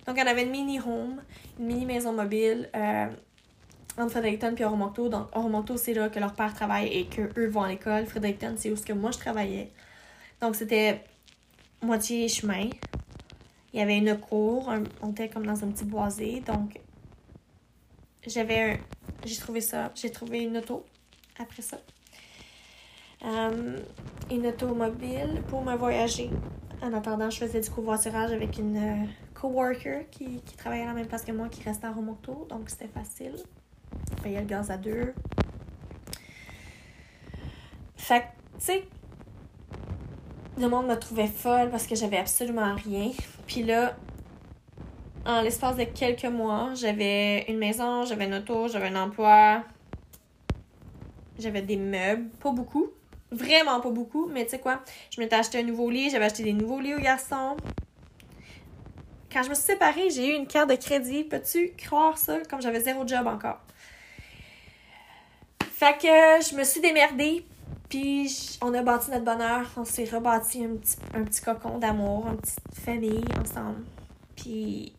[0.05, 1.21] Donc, on avait une mini home,
[1.57, 3.07] une mini maison mobile euh,
[3.97, 5.09] entre Fredericton et Oromonto.
[5.09, 8.05] Donc, Oromonto, c'est là que leur père travaille et qu'eux vont à l'école.
[8.05, 9.71] Fredericton, c'est où ce que moi je travaillais.
[10.41, 11.03] Donc, c'était
[11.81, 12.69] moitié chemin.
[13.73, 16.41] Il y avait une cour, on était comme dans un petit boisé.
[16.41, 16.79] Donc,
[18.27, 18.77] j'avais un,
[19.23, 19.91] j'ai trouvé ça.
[19.95, 20.85] J'ai trouvé une auto
[21.39, 21.77] après ça.
[23.23, 23.79] Euh,
[24.31, 26.29] une automobile pour me voyager.
[26.81, 30.93] En attendant, je faisais du covoiturage avec une euh, coworker qui, qui travaillait à la
[30.93, 32.45] même place que moi, qui restait à Romoto.
[32.49, 33.35] Donc, c'était facile.
[34.23, 35.13] Je le gaz à deux.
[37.95, 38.25] Fait que,
[38.59, 38.87] tu sais,
[40.59, 43.11] le monde me trouvait folle parce que j'avais absolument rien.
[43.47, 43.95] Puis là,
[45.25, 49.63] en l'espace de quelques mois, j'avais une maison, j'avais une auto, j'avais un emploi.
[51.39, 52.87] J'avais des meubles, pas beaucoup.
[53.31, 54.81] Vraiment pas beaucoup, mais tu sais quoi?
[55.11, 57.57] Je m'étais acheté un nouveau lit, j'avais acheté des nouveaux lits aux garçons.
[59.33, 61.25] Quand je me suis séparée, j'ai eu une carte de crédit.
[61.25, 62.39] Peux-tu croire ça?
[62.49, 63.59] Comme j'avais zéro job encore.
[65.61, 67.45] Fait que je me suis démerdée,
[67.89, 69.69] puis on a bâti notre bonheur.
[69.75, 73.83] On s'est rebâti un petit, un petit cocon d'amour, une petite famille ensemble.
[74.37, 74.93] Puis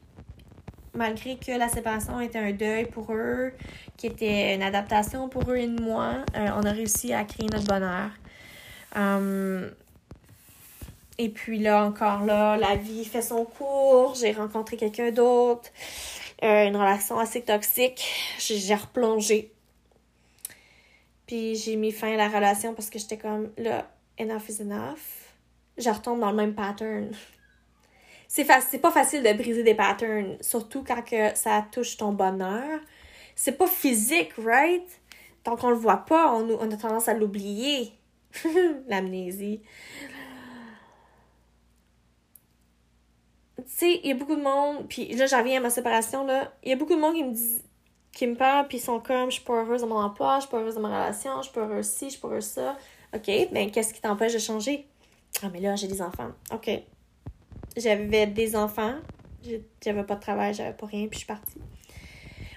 [0.96, 3.52] malgré que la séparation était un deuil pour eux,
[3.96, 7.66] qui était une adaptation pour eux et moi, euh, on a réussi à créer notre
[7.66, 8.10] bonheur.
[8.94, 9.70] Hum,
[11.18, 14.14] et puis là, encore là, la vie fait son cours.
[14.14, 15.70] J'ai rencontré quelqu'un d'autre.
[16.42, 18.04] Euh, une relation assez toxique.
[18.38, 19.50] J'ai replongé.
[21.26, 25.32] Puis j'ai mis fin à la relation parce que j'étais comme, là, enough is enough.
[25.78, 27.10] Je retombe dans le même pattern
[28.28, 28.44] c'est
[28.80, 32.80] pas facile de briser des patterns, surtout quand que ça touche ton bonheur.
[33.34, 34.86] C'est pas physique, right?
[35.44, 37.92] Tant qu'on le voit pas, on, a tendance à l'oublier.
[38.88, 39.62] L'amnésie.
[43.56, 46.26] Tu sais, il y a beaucoup de monde, puis là, j'en viens à ma séparation,
[46.26, 46.52] là.
[46.62, 47.62] Il y a beaucoup de monde qui me dit
[48.12, 50.42] qui me parlent, puis ils sont comme, je suis pas heureuse dans mon emploi, je
[50.42, 52.46] suis pas heureuse dans ma relation, je suis pas heureuse ci, je suis pas heureuse
[52.46, 52.78] ça.
[53.14, 54.86] OK, ben qu'est-ce qui t'empêche de changer?
[55.42, 56.30] Ah, mais là, j'ai des enfants.
[56.50, 56.70] OK,
[57.76, 58.94] j'avais des enfants.
[59.82, 61.60] J'avais pas de travail, j'avais pas rien, puis je suis partie.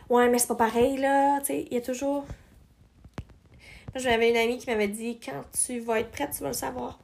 [0.10, 1.40] Ouais, mais c'est pas pareil, là.
[1.42, 2.26] Tu sais, il y a toujours.
[3.94, 6.54] Moi, j'avais une amie qui m'avait dit quand tu vas être prête, tu vas le
[6.54, 7.00] savoir.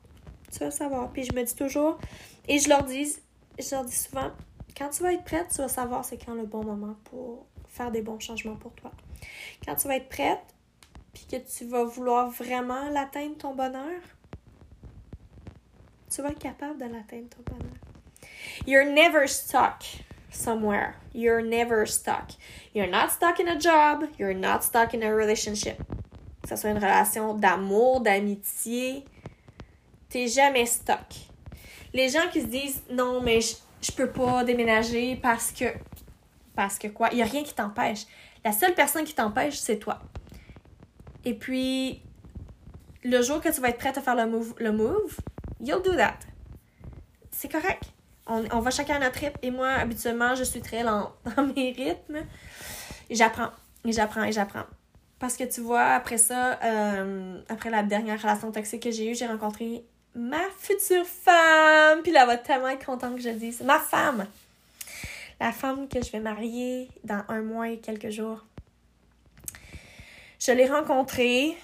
[0.52, 1.12] Tu vas le savoir.
[1.12, 2.00] Puis je me dis toujours,
[2.48, 3.16] et je leur dis,
[3.60, 4.32] je leur dis souvent,
[4.76, 7.92] quand tu vas être prête, tu vas savoir c'est quand le bon moment pour faire
[7.92, 8.92] des bons changements pour toi.
[9.66, 10.42] Quand tu vas être prête,
[11.14, 14.02] puis que tu vas vouloir vraiment l'atteindre ton bonheur,
[16.10, 17.95] tu vas être capable de l'atteindre ton bonheur.
[18.66, 19.84] You're never stuck
[20.32, 20.96] somewhere.
[21.14, 22.32] You're never stuck.
[22.74, 24.06] You're not stuck in a job.
[24.18, 25.78] You're not stuck in a relationship.
[26.42, 29.06] Que ce soit une relation d'amour, d'amitié,
[30.10, 31.14] t'es jamais stuck.
[31.94, 35.66] Les gens qui se disent non, mais je, je peux pas déménager parce que.
[36.56, 37.10] Parce que quoi?
[37.12, 38.06] Il n'y a rien qui t'empêche.
[38.44, 40.00] La seule personne qui t'empêche, c'est toi.
[41.26, 42.02] Et puis,
[43.04, 45.18] le jour que tu vas être prête à faire le move, le move
[45.60, 46.20] you'll do that.
[47.32, 47.95] C'est correct
[48.28, 49.40] on, va chacun à notre rythme.
[49.42, 52.26] Et moi, habituellement, je suis très lente dans mes rythmes.
[53.10, 53.50] J'apprends,
[53.86, 54.66] et j'apprends, et j'apprends.
[55.20, 59.16] Parce que tu vois, après ça, euh, après la dernière relation toxique que j'ai eue,
[59.16, 59.84] j'ai rencontré
[60.16, 62.02] ma future femme.
[62.04, 64.26] Puis là, va tellement être contente que je dise ma femme.
[65.40, 68.44] La femme que je vais marier dans un mois et quelques jours.
[70.40, 71.58] Je l'ai rencontrée.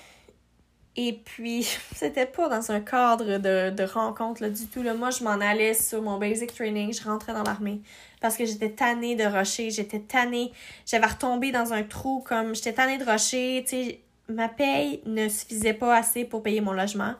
[0.97, 1.63] Et puis,
[1.95, 4.83] c'était pas dans un cadre de, de rencontre là, du tout.
[4.83, 4.93] Là.
[4.93, 7.81] Moi, je m'en allais sur mon basic training, je rentrais dans l'armée
[8.21, 10.51] parce que j'étais tannée de rocher, j'étais tannée,
[10.85, 13.99] j'avais retombé dans un trou comme j'étais tannée de rocher, tu sais,
[14.29, 17.15] ma paye ne suffisait pas assez pour payer mon logement.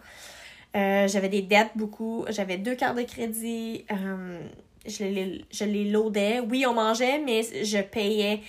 [0.76, 4.40] Euh, j'avais des dettes beaucoup, j'avais deux cartes de crédit, euh,
[4.86, 6.40] je, les, je les loadais.
[6.40, 8.42] Oui, on mangeait, mais je payais.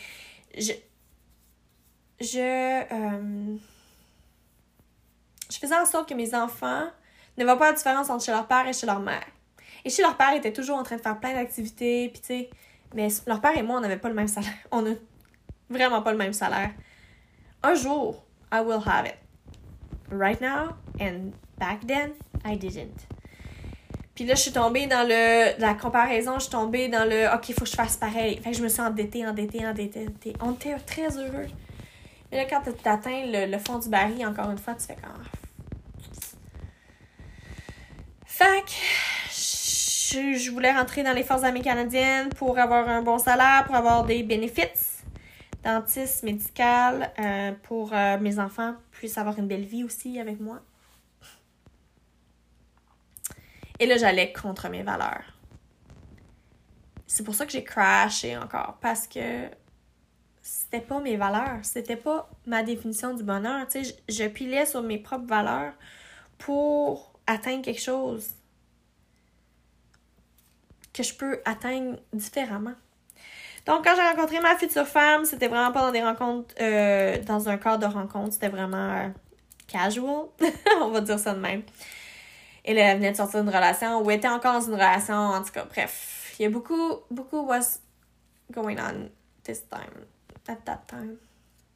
[0.57, 0.73] Je.
[2.21, 2.39] Je.
[2.39, 3.57] Euh,
[5.53, 6.85] je faisais en sorte que mes enfants
[7.37, 9.25] ne voient pas la différence entre chez leur père et chez leur mère.
[9.85, 12.27] Et chez leur père, ils étaient toujours en train de faire plein d'activités, puis tu
[12.27, 12.51] sais,
[12.95, 14.53] mais leur père et moi, on n'avait pas le même salaire.
[14.71, 14.95] On a
[15.69, 16.71] vraiment pas le même salaire.
[17.62, 19.17] Un jour, I will have it.
[20.11, 22.12] Right now, and back then,
[22.45, 23.07] I didn't.
[24.15, 27.49] Puis là, je suis tombée dans le, la comparaison, je suis tombée dans le OK,
[27.49, 28.38] il faut que je fasse pareil.
[28.43, 30.07] Fait que je me suis endettée, endettée, endettée.
[30.43, 31.47] On était très heureux.
[32.31, 34.97] Mais là, quand tu atteins le, le, fond du baril, encore une fois, tu fais
[34.97, 35.25] comme
[39.31, 44.05] je, voulais rentrer dans les forces armées canadiennes pour avoir un bon salaire, pour avoir
[44.05, 45.03] des bénéfices
[45.63, 50.61] dentiste, médical, euh, pour euh, mes enfants puissent avoir une belle vie aussi avec moi.
[53.79, 55.25] Et là, j'allais contre mes valeurs.
[57.07, 59.49] C'est pour ça que j'ai crashé encore, parce que
[60.41, 63.67] c'était pas mes valeurs, c'était pas ma définition du bonheur.
[63.69, 65.75] Tu sais, je pilais sur mes propres valeurs
[66.39, 68.31] pour atteindre quelque chose
[70.92, 72.75] que je peux atteindre différemment.
[73.66, 77.49] Donc, quand j'ai rencontré ma future femme, c'était vraiment pas dans des rencontres, euh, dans
[77.49, 79.09] un cadre de rencontre, c'était vraiment euh,
[79.68, 80.27] casual,
[80.81, 81.62] on va dire ça de même.
[82.64, 85.42] Et là, elle venait de sortir d'une relation ou était encore dans une relation, en
[85.42, 86.35] tout cas, bref.
[86.38, 87.81] Il y a beaucoup, beaucoup was
[88.51, 89.11] going on
[89.45, 90.07] this time,
[90.49, 91.16] at that time.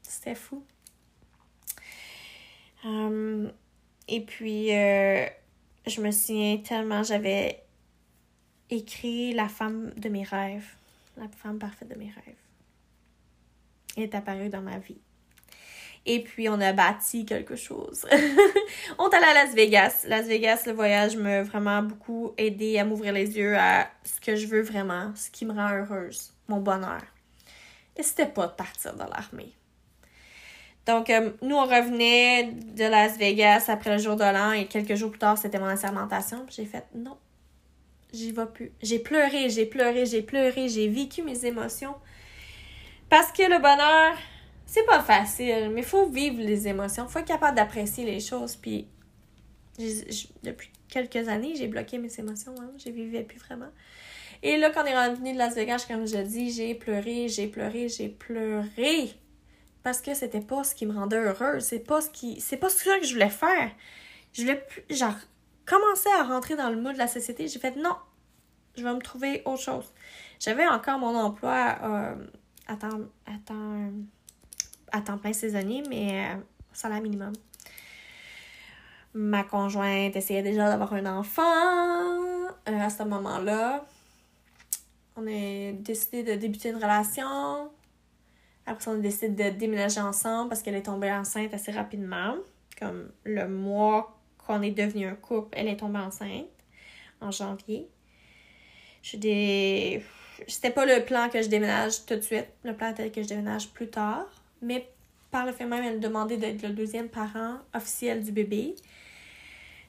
[0.02, 0.64] C'était fou.
[2.84, 3.52] Um,
[4.08, 5.26] et puis, euh,
[5.86, 7.62] je me souviens tellement, j'avais
[8.70, 10.74] écrit la femme de mes rêves,
[11.16, 12.34] la femme parfaite de mes rêves.
[13.96, 14.98] Elle est apparue dans ma vie.
[16.08, 18.06] Et puis, on a bâti quelque chose.
[18.98, 20.04] on est allé à Las Vegas.
[20.06, 24.36] Las Vegas, le voyage m'a vraiment beaucoup aidé à m'ouvrir les yeux à ce que
[24.36, 27.02] je veux vraiment, ce qui me rend heureuse, mon bonheur.
[27.96, 29.52] Et c'était pas de partir dans l'armée.
[30.86, 34.94] Donc, euh, nous, on revenait de Las Vegas après le jour de l'an et quelques
[34.94, 36.46] jours plus tard, c'était mon assermentation.
[36.48, 37.16] J'ai fait non,
[38.12, 38.70] j'y vais plus.
[38.80, 41.96] J'ai pleuré, j'ai pleuré, j'ai pleuré, j'ai vécu mes émotions.
[43.08, 44.16] Parce que le bonheur,
[44.64, 47.08] c'est pas facile, mais il faut vivre les émotions.
[47.08, 48.54] Faut être capable d'apprécier les choses.
[48.54, 48.86] Puis,
[50.44, 52.54] depuis quelques années, j'ai bloqué mes émotions.
[52.60, 52.70] Hein?
[52.78, 53.70] Je vivais plus vraiment.
[54.42, 57.48] Et là, quand on est revenu de Las Vegas, comme je dis, j'ai pleuré, j'ai
[57.48, 59.10] pleuré, j'ai pleuré.
[59.86, 61.62] Parce que c'était pas ce qui me rendait heureuse.
[61.62, 62.40] C'est pas ce qui.
[62.40, 63.70] C'est pas ce que je voulais faire.
[64.32, 64.82] Je voulais plus.
[64.90, 65.14] Genre,
[65.64, 67.46] commencer à rentrer dans le mood de la société.
[67.46, 67.94] J'ai fait non,
[68.76, 69.94] je vais me trouver autre chose.
[70.40, 72.16] J'avais encore mon emploi euh,
[72.66, 72.98] à temps,
[74.90, 76.40] à temps, plein saisonnier, mais euh,
[76.72, 77.34] salaire minimum.
[79.14, 83.86] Ma conjointe essayait déjà d'avoir un enfant euh, à ce moment-là.
[85.14, 87.70] On a décidé de débuter une relation.
[88.66, 92.34] Après, on a décidé de déménager ensemble parce qu'elle est tombée enceinte assez rapidement.
[92.78, 96.46] Comme le mois qu'on est devenu un couple, elle est tombée enceinte
[97.20, 97.88] en janvier.
[99.02, 100.02] Je des
[100.48, 102.48] c'était pas le plan que je déménage tout de suite.
[102.64, 104.26] Le plan était que je déménage plus tard.
[104.62, 104.88] Mais
[105.30, 108.74] par le fait même, elle demandait d'être le deuxième parent officiel du bébé.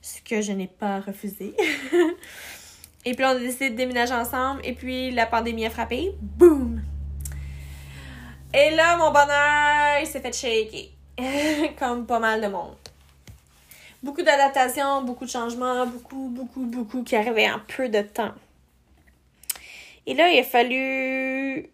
[0.01, 1.53] Ce que je n'ai pas refusé.
[3.05, 4.61] et puis on a décidé de déménager ensemble.
[4.63, 6.11] Et puis la pandémie a frappé.
[6.21, 6.76] Boum!
[8.53, 11.75] Et là, mon bonheur, il s'est fait shaker.
[11.79, 12.75] Comme pas mal de monde.
[14.03, 18.33] Beaucoup d'adaptations, beaucoup de changements, beaucoup, beaucoup, beaucoup qui arrivaient en peu de temps.
[20.05, 21.69] Et là, il a fallu.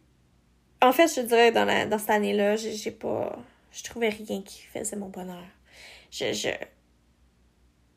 [0.82, 3.38] En fait, je dirais, dans, la, dans cette année-là, j'ai pas.
[3.72, 5.44] Je trouvais rien qui faisait mon bonheur.
[6.12, 6.34] Je.
[6.34, 6.50] je...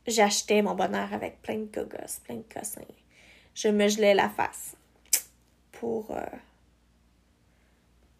[0.07, 2.81] J'achetais mon bonheur avec plein de gogos, plein de cossins.
[3.55, 4.77] Je me gelais la face
[5.73, 6.21] pour euh,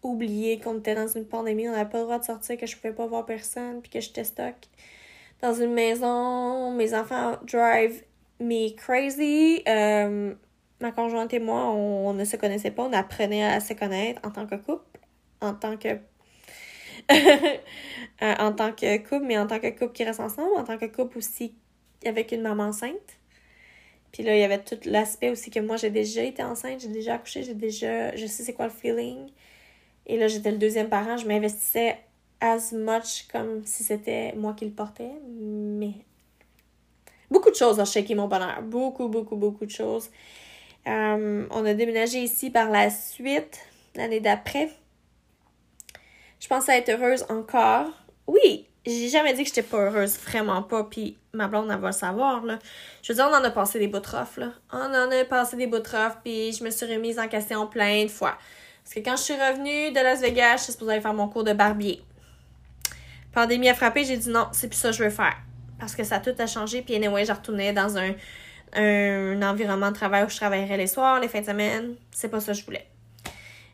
[0.03, 2.75] oublier qu'on était dans une pandémie, on n'avait pas le droit de sortir, que je
[2.75, 4.55] pouvais pas voir personne, puis que j'étais stock
[5.41, 6.71] dans une maison.
[6.71, 8.03] Mes enfants drive
[8.39, 9.63] me crazy.
[9.67, 10.33] Euh,
[10.79, 14.31] ma conjointe et moi, on, ne se connaissait pas, on apprenait à se connaître en
[14.31, 14.99] tant que couple,
[15.41, 15.97] en tant que
[17.11, 17.55] euh,
[18.19, 20.85] en tant que couple, mais en tant que couple qui reste ensemble, en tant que
[20.85, 21.55] couple aussi
[22.05, 23.19] avec une maman enceinte.
[24.11, 26.87] Puis là, il y avait tout l'aspect aussi que moi, j'ai déjà été enceinte, j'ai
[26.87, 28.15] déjà accouché, j'ai déjà...
[28.15, 29.29] Je sais c'est quoi le feeling.
[30.07, 31.99] Et là, j'étais le deuxième parent, je m'investissais
[32.39, 35.93] as much comme si c'était moi qui le portais, mais...
[37.29, 38.61] Beaucoup de choses ont shaké mon bonheur.
[38.61, 40.09] Beaucoup, beaucoup, beaucoup de choses.
[40.87, 43.59] Euh, on a déménagé ici par la suite,
[43.95, 44.69] l'année d'après.
[46.39, 47.89] Je pensais être heureuse encore.
[48.27, 50.85] Oui, j'ai jamais dit que j'étais pas heureuse, vraiment pas.
[50.85, 52.59] Puis ma blonde, elle va savoir, là.
[53.01, 53.99] Je veux dire, on en a passé des bouts
[54.37, 54.53] là.
[54.71, 55.79] On en a passé des bouts
[56.23, 58.37] puis je me suis remise en question plein de fois.
[58.87, 61.27] Parce que quand je suis revenue de Las Vegas, je suis supposée aller faire mon
[61.27, 62.01] cours de barbier.
[63.33, 65.35] Pandémie a frappé, j'ai dit non, c'est plus ça que je veux faire.
[65.77, 68.13] Parce que ça tout a changé, puis anyway, je retournais dans un
[68.73, 71.95] un environnement de travail où je travaillerais les soirs, les fins de semaine.
[72.11, 72.87] C'est pas ça que je voulais.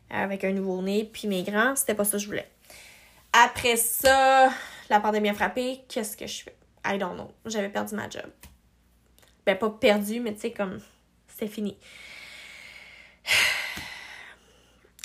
[0.10, 2.50] Avec un nouveau-né, puis mes grands, c'était pas ça que je voulais.
[3.32, 4.50] Après ça,
[4.90, 5.84] la pandémie a frappé.
[5.90, 6.56] Qu'est-ce que je fais?
[6.86, 7.32] I don't know.
[7.46, 8.30] J'avais perdu ma job.
[9.46, 10.80] Ben, pas perdu, mais tu sais, comme,
[11.28, 11.78] c'est fini.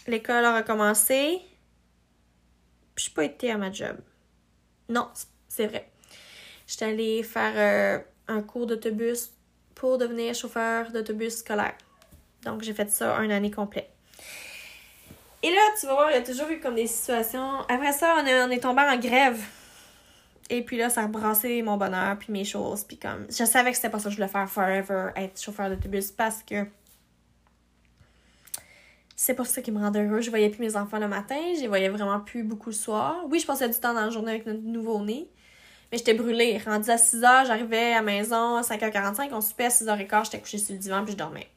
[0.08, 1.40] L'école a recommencé.
[2.94, 3.98] Puis, je pas été à ma job.
[4.88, 5.08] Non,
[5.48, 5.90] c'est vrai.
[6.66, 9.30] J'étais allée faire euh, un cours d'autobus
[9.74, 11.76] pour devenir chauffeur d'autobus scolaire.
[12.42, 13.90] Donc, j'ai fait ça un année complète.
[15.42, 17.60] Et là, tu vas voir, il y a toujours eu comme des situations.
[17.68, 19.40] Après ça, on est, on est tombé en grève.
[20.50, 22.82] Et puis là, ça a brassé mon bonheur, puis mes choses.
[22.82, 25.68] Puis comme, je savais que c'était pas ça que je voulais faire forever, être chauffeur
[25.68, 26.66] d'autobus, parce que
[29.20, 30.20] c'est pas ça qui me rendait heureux.
[30.20, 33.16] Je voyais plus mes enfants le matin, je les voyais vraiment plus beaucoup le soir.
[33.28, 35.28] Oui, je passais du temps dans la journée avec notre nouveau-né,
[35.90, 36.56] mais j'étais brûlée.
[36.64, 40.58] Rendue à 6h, j'arrivais à la maison à 5h45, on soupait à 6h15, j'étais couchée
[40.58, 41.48] sur le divan puis je dormais.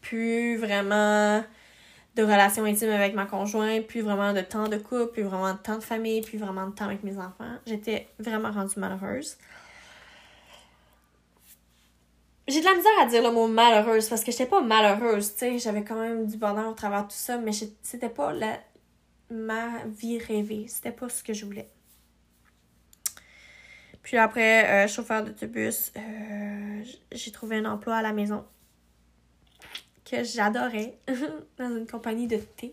[0.00, 1.44] Plus vraiment
[2.16, 5.58] de relations intimes avec ma conjointe, plus vraiment de temps de couple, plus vraiment de
[5.58, 7.52] temps de famille, plus vraiment de temps avec mes enfants.
[7.66, 9.36] J'étais vraiment rendue malheureuse.
[12.48, 15.40] J'ai de la misère à dire le mot malheureuse parce que j'étais pas malheureuse, tu
[15.40, 18.58] sais, j'avais quand même du bonheur au travers de tout ça, mais c'était pas la,
[19.28, 21.68] ma vie rêvée, c'était pas ce que je voulais.
[24.02, 26.82] Puis après, euh, chauffeur d'autobus, euh,
[27.12, 28.46] j'ai trouvé un emploi à la maison
[30.10, 30.96] que j'adorais
[31.58, 32.72] dans une compagnie de thé.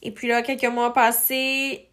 [0.00, 1.90] Et puis là, quelques mois passés,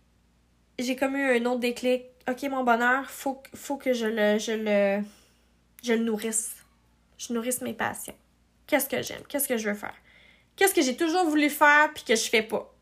[0.80, 2.05] j'ai comme eu un autre déclic.
[2.30, 5.03] Ok, mon bonheur, faut, faut que je le, je le,
[5.84, 6.55] je le nourrisse.
[7.17, 8.15] Je nourrisse mes passions.
[8.65, 9.21] Qu'est-ce que j'aime?
[9.27, 9.95] Qu'est-ce que je veux faire?
[10.55, 12.73] Qu'est-ce que j'ai toujours voulu faire puis que je fais pas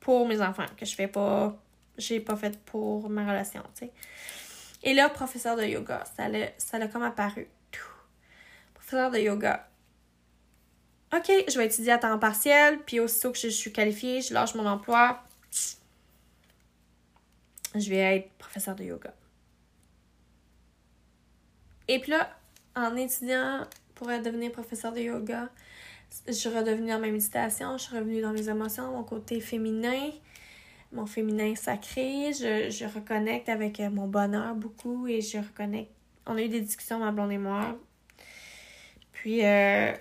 [0.00, 1.56] pour mes enfants, que je fais pas,
[1.96, 3.92] j'ai pas fait pour ma relation, tu sais.
[4.82, 7.46] Et là, professeur de yoga, ça l'a, ça comme apparu.
[8.74, 9.68] Professeur de yoga.
[11.14, 14.54] OK, je vais étudier à temps partiel, puis aussitôt que je suis qualifiée, je lâche
[14.54, 15.22] mon emploi.
[17.74, 19.14] Je vais être professeur de yoga.
[21.88, 22.30] Et puis là,
[22.76, 25.48] en étudiant pour devenir professeur de yoga,
[26.26, 30.10] je suis redevenue dans ma méditation, je suis revenue dans mes émotions, mon côté féminin,
[30.92, 32.32] mon féminin sacré.
[32.32, 35.92] Je, je reconnecte avec euh, mon bonheur beaucoup et je reconnecte.
[36.26, 37.76] On a eu des discussions, ma blonde et moi.
[39.12, 39.92] Puis, euh,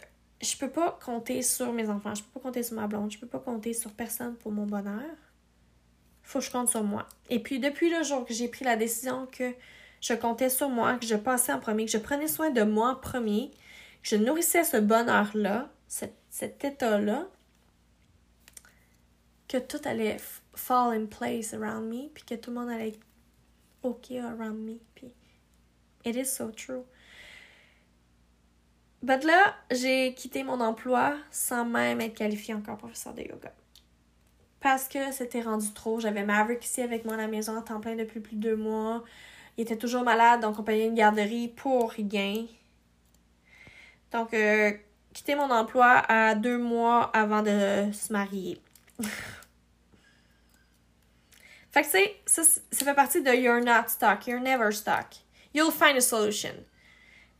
[0.42, 3.20] je peux pas compter sur mes enfants, je peux pas compter sur ma blonde, je
[3.20, 5.16] peux pas compter sur personne pour mon bonheur.
[6.24, 7.08] Faut que je compte sur moi.
[7.30, 9.54] Et puis, depuis le jour que j'ai pris la décision que
[10.02, 12.90] je comptais sur moi, que je passais en premier, que je prenais soin de moi
[12.90, 13.52] en premier,
[14.02, 17.28] que je nourrissais ce bonheur-là, cet, état-là,
[19.48, 20.18] que tout allait
[20.56, 23.00] fall in place around me, puis que tout le monde allait être
[23.84, 24.80] OK around me.
[24.96, 25.14] Puis,
[26.04, 26.84] it is so true.
[29.04, 33.52] But là, j'ai quitté mon emploi sans même être qualifiée encore professeur de yoga.
[34.60, 36.00] Parce que c'était rendu trop.
[36.00, 38.56] J'avais Maverick ici avec moi à la maison en temps plein depuis plus de deux
[38.56, 39.04] mois.
[39.58, 42.46] Il était toujours malade, donc on payait une garderie pour rien.
[44.12, 44.72] Donc, euh,
[45.14, 48.62] quitté mon emploi à deux mois avant de se marier.
[51.72, 51.88] fait que
[52.26, 55.08] ça, ça fait partie de You're not stuck, you're never stuck.
[55.54, 56.54] You'll find a solution.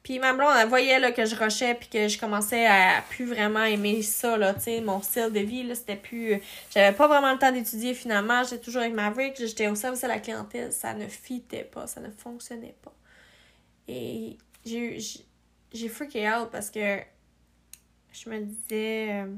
[0.04, 3.26] Puis ma blonde, elle voyait là, que je rushais puis que je commençais à plus
[3.26, 6.42] vraiment aimer ça, là, tu mon style de vie, là, c'était plus...
[6.74, 10.08] J'avais pas vraiment le temps d'étudier finalement, j'étais toujours avec Maverick, j'étais au service à
[10.08, 12.94] la clientèle, ça ne fitait pas, ça ne fonctionnait pas.
[13.88, 14.98] Et j'ai
[15.74, 17.00] j'ai freaké out parce que
[18.12, 19.36] je me disais euh,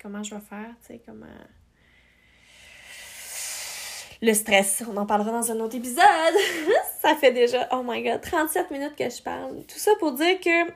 [0.00, 1.26] comment je vais faire, tu sais, comment.
[4.20, 6.02] Le stress, on en parlera dans un autre épisode.
[7.00, 9.64] ça fait déjà, oh my god, 37 minutes que je parle.
[9.66, 10.70] Tout ça pour dire que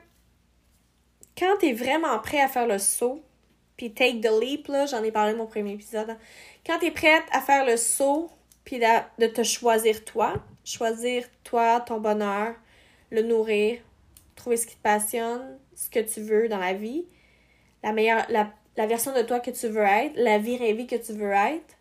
[1.37, 3.21] quand t'es vraiment prêt à faire le saut,
[3.75, 6.11] puis take the leap, là, j'en ai parlé dans mon premier épisode.
[6.11, 6.17] Hein.
[6.65, 8.29] Quand t'es prête à faire le saut,
[8.63, 12.55] puis de te choisir toi, choisir toi, ton bonheur,
[13.11, 13.79] le nourrir,
[14.35, 17.05] trouver ce qui te passionne, ce que tu veux dans la vie,
[17.83, 20.95] la meilleure, la, la version de toi que tu veux être, la vie rêvée que
[20.95, 21.75] tu veux être,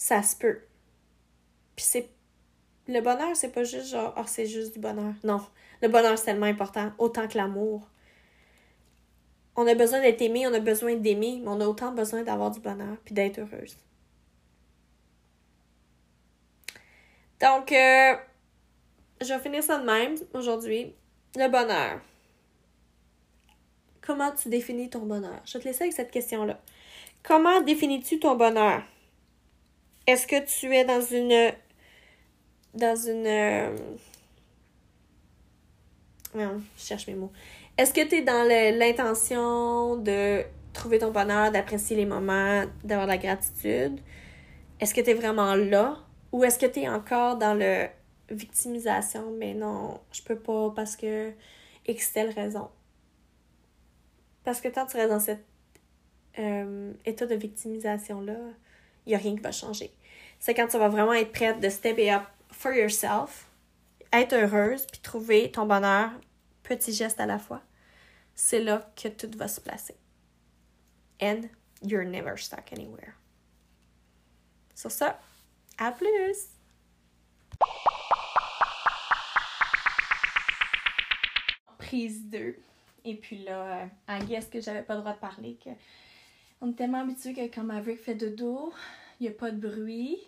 [0.00, 0.62] ça se peut.
[1.76, 2.08] Puis c'est.
[2.88, 5.12] Le bonheur, c'est pas juste genre, oh, c'est juste du bonheur.
[5.22, 5.46] Non.
[5.82, 7.86] Le bonheur, c'est tellement important, autant que l'amour.
[9.54, 12.50] On a besoin d'être aimé, on a besoin d'aimer, mais on a autant besoin d'avoir
[12.50, 13.76] du bonheur puis d'être heureuse.
[17.40, 18.16] Donc, euh,
[19.20, 20.94] je vais finir ça de même aujourd'hui.
[21.36, 22.00] Le bonheur.
[24.00, 25.40] Comment tu définis ton bonheur?
[25.44, 26.58] Je vais te laisser avec cette question-là.
[27.22, 28.82] Comment définis-tu ton bonheur?
[30.10, 31.52] Est-ce que tu es dans une.
[32.74, 33.26] Dans une.
[33.26, 33.76] Euh,
[36.34, 37.30] non, je cherche mes mots.
[37.78, 38.44] Est-ce que tu es dans
[38.76, 40.42] l'intention de
[40.72, 44.00] trouver ton bonheur, d'apprécier les moments, d'avoir la gratitude?
[44.80, 45.96] Est-ce que tu es vraiment là?
[46.32, 47.86] Ou est-ce que tu es encore dans le
[48.30, 51.30] victimisation, mais non, je peux pas parce que
[51.86, 52.68] X telle raison?
[54.42, 55.44] Parce que quand tu restes dans cet
[56.40, 58.38] euh, état de victimisation-là,
[59.06, 59.92] il n'y a rien qui va changer.
[60.40, 63.46] C'est quand tu vas vraiment être prête de step up for yourself,
[64.12, 66.10] être heureuse, puis trouver ton bonheur,
[66.62, 67.62] petit geste à la fois.
[68.34, 69.96] C'est là que tout va se placer.
[71.22, 71.42] And
[71.82, 73.14] you're never stuck anywhere.
[74.74, 75.20] Sur ça,
[75.78, 76.48] à plus!
[81.90, 82.56] prise 2.
[83.04, 85.70] Et puis là, en euh, guess que j'avais pas le droit de parler, que
[86.60, 88.72] on est tellement habitué que quand Maverick fait dodo,
[89.18, 90.18] il n'y a pas de bruit.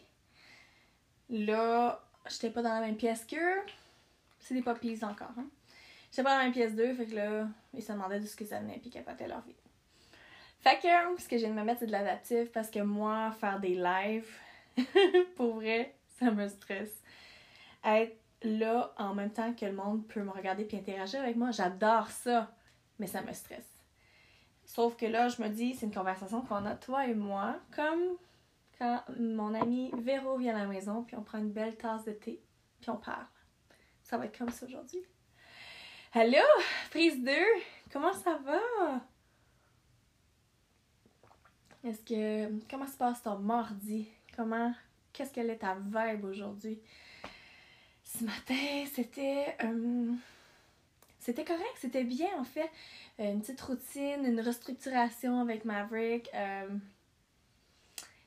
[1.32, 3.36] Là, j'étais pas dans la même pièce que.
[4.38, 5.46] C'est des puppies encore, hein.
[6.10, 8.36] J'étais pas dans la même pièce 2, fait que là, ils se demandaient de ce
[8.36, 9.54] que ça venait puis capotaient leur vie.
[10.60, 13.58] Fait que, ce que j'ai de me mettre, c'est de l'adaptif parce que moi, faire
[13.60, 14.28] des lives,
[15.36, 17.02] pour vrai, ça me stresse.
[17.82, 21.50] Être là, en même temps que le monde peut me regarder et interagir avec moi,
[21.50, 22.54] j'adore ça,
[22.98, 23.68] mais ça me stresse.
[24.66, 28.18] Sauf que là, je me dis, c'est une conversation qu'on a, toi et moi, comme
[28.78, 32.12] quand mon ami Véro vient à la maison, puis on prend une belle tasse de
[32.12, 32.42] thé,
[32.80, 33.26] puis on parle.
[34.02, 35.00] Ça va être comme ça aujourd'hui.
[36.12, 36.38] Allô,
[36.90, 37.32] prise 2,
[37.90, 39.00] comment ça va?
[41.84, 42.50] Est-ce que.
[42.70, 44.08] Comment se passe ton mardi?
[44.36, 44.72] Comment,
[45.12, 46.80] qu'est-ce qu'elle est ta vibe aujourd'hui?
[48.04, 49.56] Ce matin, c'était.
[49.64, 50.12] euh,
[51.18, 52.68] c'était correct, c'était bien en fait.
[53.20, 56.28] Euh, une petite routine, une restructuration avec Maverick.
[56.34, 56.68] euh,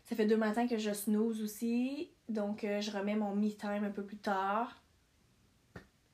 [0.05, 3.91] ça fait deux matins que je snooze aussi, donc euh, je remets mon me-time un
[3.91, 4.81] peu plus tard.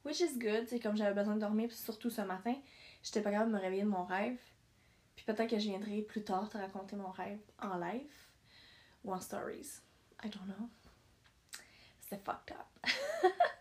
[0.06, 2.56] Which is good, c'est comme j'avais besoin de dormir, puis surtout ce matin,
[3.04, 4.40] j'étais pas capable de me réveiller de mon rêve.
[5.16, 8.12] Puis peut-être que je viendrai plus tard te raconter mon rêve en live
[9.04, 9.82] ou en stories.
[10.24, 10.70] I don't know.
[12.00, 12.92] C'est fucked up.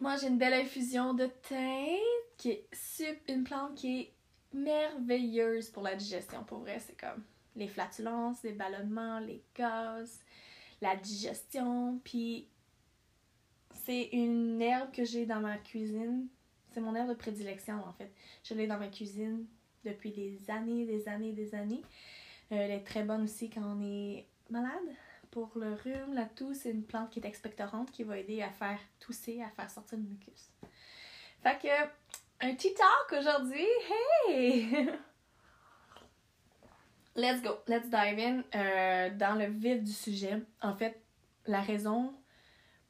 [0.00, 1.98] Moi, j'ai une belle infusion de thym
[2.38, 2.68] qui est
[3.28, 4.14] une plante qui est
[4.54, 6.42] merveilleuse pour la digestion.
[6.44, 7.22] Pour vrai, c'est comme
[7.56, 10.20] les flatulences, les ballonnements, les gaz,
[10.80, 12.00] la digestion.
[12.04, 12.48] Puis
[13.84, 16.28] c'est une herbe que j'ai dans ma cuisine.
[16.72, 18.12] C'est mon herbe de prédilection en fait.
[18.44, 19.46] Je l'ai dans ma cuisine
[19.84, 21.82] depuis des années, des années, des années.
[22.52, 24.88] Euh, elle est très bonne aussi quand on est malade.
[25.30, 28.50] Pour le rhume, la toux, c'est une plante qui est expectorante qui va aider à
[28.50, 30.50] faire tousser, à faire sortir le mucus.
[31.42, 31.68] Fait que,
[32.40, 33.66] un petit talk aujourd'hui.
[34.28, 34.88] Hey!
[37.16, 40.40] Let's go, let's dive in euh, dans le vif du sujet.
[40.62, 41.00] En fait,
[41.46, 42.14] la raison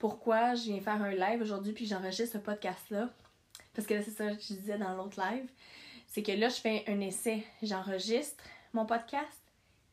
[0.00, 3.10] pourquoi je viens faire un live aujourd'hui puis j'enregistre ce podcast-là,
[3.74, 5.48] parce que c'est ça que je disais dans l'autre live,
[6.06, 7.44] c'est que là, je fais un essai.
[7.62, 8.42] J'enregistre
[8.72, 9.40] mon podcast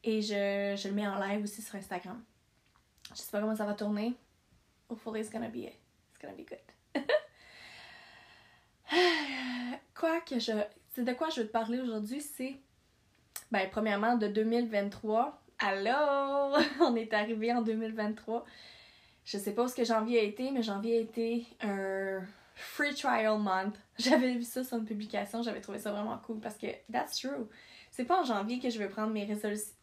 [0.03, 2.23] et je, je le mets en live aussi sur Instagram.
[3.11, 4.15] Je sais pas comment ça va tourner.
[4.89, 7.03] Hopefully it's gonna be, it's gonna be good.
[9.93, 10.53] quoi que je...
[10.95, 12.55] C'est de quoi je veux te parler aujourd'hui, c'est...
[13.51, 15.41] Ben, premièrement, de 2023.
[15.59, 16.57] Allô!
[16.81, 18.45] On est arrivé en 2023.
[19.23, 22.21] Je sais pas où ce que janvier a été, mais janvier a été un
[22.55, 23.75] free trial month.
[23.97, 27.47] J'avais vu ça sur une publication, j'avais trouvé ça vraiment cool parce que that's true.
[27.91, 29.73] C'est pas en janvier que je veux prendre mes résolutions.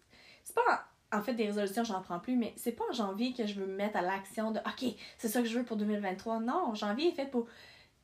[0.45, 3.33] C'est pas en, en fait des résolutions, j'en prends plus, mais c'est pas en janvier
[3.33, 5.77] que je veux me mettre à l'action de OK, c'est ça que je veux pour
[5.77, 6.41] 2023.
[6.41, 7.47] Non, janvier est fait pour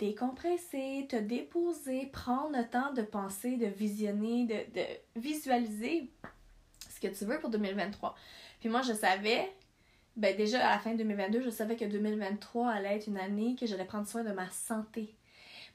[0.00, 4.86] décompresser, te déposer, prendre le temps de penser, de visionner, de, de
[5.16, 6.10] visualiser
[6.88, 8.14] ce que tu veux pour 2023.
[8.60, 9.52] Puis moi, je savais
[10.16, 13.66] ben déjà à la fin 2022, je savais que 2023 allait être une année que
[13.66, 15.14] j'allais prendre soin de ma santé.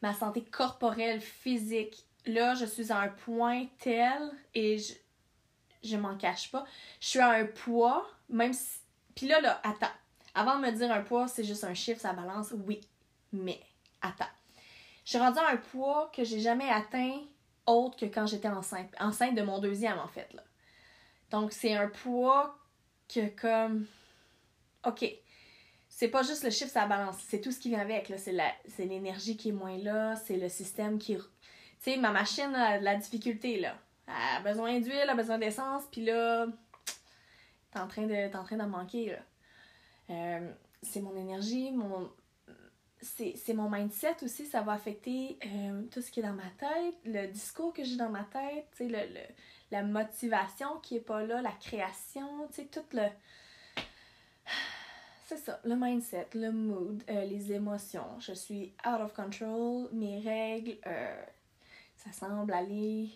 [0.01, 2.05] Ma santé corporelle, physique.
[2.26, 4.21] Là, je suis à un point tel
[4.53, 4.93] et je,
[5.84, 6.65] je m'en cache pas.
[6.99, 8.80] Je suis à un poids, même si.
[9.15, 9.93] Puis là, là, attends.
[10.34, 12.53] Avant de me dire un poids, c'est juste un chiffre, ça balance.
[12.67, 12.82] Oui.
[13.32, 13.59] Mais,
[14.08, 14.32] attends.
[15.03, 17.20] Je suis rendue à un poids que j'ai jamais atteint
[17.66, 19.36] autre que quand j'étais enceinte.
[19.36, 20.43] De mon deuxième, en fait, là.
[21.32, 22.58] Donc, c'est un poids
[23.08, 23.86] que, comme
[24.86, 25.06] OK,
[25.89, 27.18] c'est pas juste le chiffre, ça balance.
[27.28, 28.10] C'est tout ce qui vient avec.
[28.10, 28.18] Là.
[28.18, 30.16] C'est, la, l'énergie qui est moins là.
[30.16, 31.16] C'est le système qui.
[31.16, 31.24] Tu
[31.80, 33.60] sais, ma machine a de la difficulté.
[33.60, 33.76] là.
[34.08, 35.84] Elle a besoin d'huile, elle a besoin d'essence.
[35.91, 36.47] Puis là,
[37.72, 39.12] t'es en train de, en train d'en manquer.
[39.12, 39.20] Là.
[40.10, 40.51] Euh,
[40.82, 42.12] c'est mon énergie, mon.
[43.06, 44.45] C'est, mon mindset aussi.
[44.45, 47.97] Ça va affecter euh, tout ce qui est dans ma tête, le discours que j'ai
[47.97, 49.22] dans ma tête, le, le,
[49.72, 53.08] la motivation qui est pas là, la création, tout le
[55.26, 58.20] c'est ça, le mindset, le mood, euh, les émotions.
[58.20, 61.24] Je suis out of control, mes règles, euh,
[61.97, 63.10] ça semble aller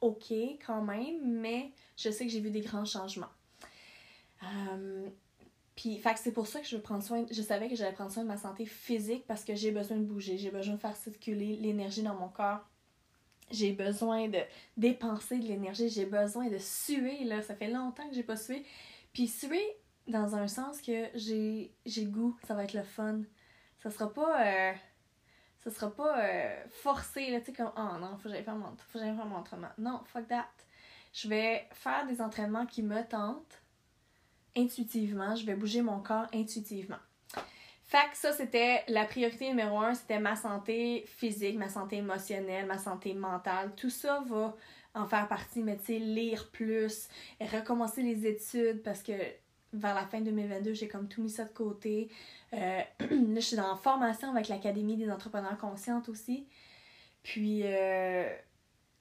[0.00, 0.32] ok
[0.64, 3.30] quand même, mais je sais que j'ai vu des grands changements.
[5.76, 8.10] Puis, fait c'est pour ça que je veux prendre soin, je savais que j'allais prendre
[8.10, 10.96] soin de ma santé physique parce que j'ai besoin de bouger, j'ai besoin de faire
[10.96, 12.66] circuler l'énergie dans mon corps.
[13.50, 14.40] J'ai besoin de
[14.76, 17.42] dépenser de l'énergie, j'ai besoin de suer, là.
[17.42, 18.64] Ça fait longtemps que j'ai pas sué.
[19.12, 19.62] Puis suer,
[20.08, 23.20] dans un sens que j'ai goût, ça va être le fun.
[23.82, 24.72] Ça sera pas euh,
[25.62, 28.56] ça sera pas euh, forcé là, tu sais comme oh non, faut que j'aille faire
[28.92, 29.68] faire mon entraînement.
[29.76, 30.48] Non, fuck that.
[31.12, 33.62] Je vais faire des entraînements qui me tentent
[34.56, 36.98] intuitivement, je vais bouger mon corps intuitivement.
[37.84, 42.66] Fait que ça, c'était la priorité numéro un, c'était ma santé physique, ma santé émotionnelle,
[42.66, 43.72] ma santé mentale.
[43.76, 44.56] Tout ça va
[44.94, 47.08] en faire partie, mais tu sais, lire plus,
[47.40, 49.12] recommencer les études parce que
[49.72, 52.10] vers la fin 2022, j'ai comme tout mis ça de côté.
[52.54, 56.48] Euh, là, je suis dans formation avec l'Académie des entrepreneurs conscientes aussi.
[57.22, 58.28] Puis, euh,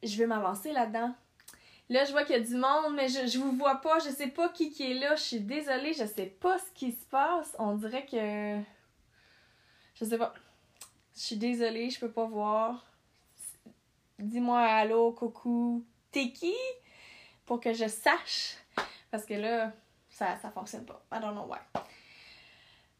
[0.03, 1.13] je veux m'avancer là-dedans.
[1.89, 3.99] Là, je vois qu'il y a du monde, mais je, je vous vois pas.
[3.99, 5.15] Je sais pas qui qui est là.
[5.15, 7.55] Je suis désolée, je sais pas ce qui se passe.
[7.59, 8.59] On dirait que...
[9.93, 10.33] Je sais pas.
[11.15, 12.85] Je suis désolée, je peux pas voir.
[14.19, 15.85] Dis-moi allô, coucou.
[16.11, 16.55] T'es qui?
[17.45, 18.57] Pour que je sache.
[19.11, 19.71] Parce que là,
[20.09, 21.05] ça, ça fonctionne pas.
[21.13, 21.59] I don't know why.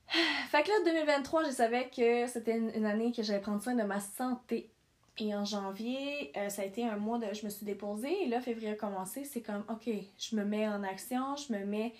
[0.49, 3.73] Fait que là, 2023, je savais que c'était une, une année que j'allais prendre soin
[3.73, 4.69] de ma santé.
[5.17, 8.23] Et en janvier, euh, ça a été un mois de je me suis déposée.
[8.23, 9.23] Et là, février a commencé.
[9.23, 11.93] C'est comme, OK, je me mets en action, je me mets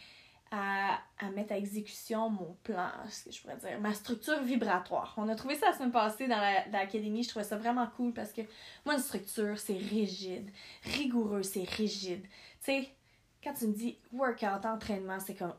[0.52, 5.14] à, à, mettre à exécution mon plan, ce que je pourrais dire, ma structure vibratoire.
[5.18, 6.40] On a trouvé ça la semaine passée dans
[6.72, 7.24] l'académie.
[7.24, 8.42] je trouvais ça vraiment cool parce que
[8.86, 10.50] moi, une structure, c'est rigide.
[10.84, 12.24] Rigoureux, c'est rigide.
[12.64, 12.90] Tu sais,
[13.46, 15.54] quand tu me dis workout, entraînement, c'est comme,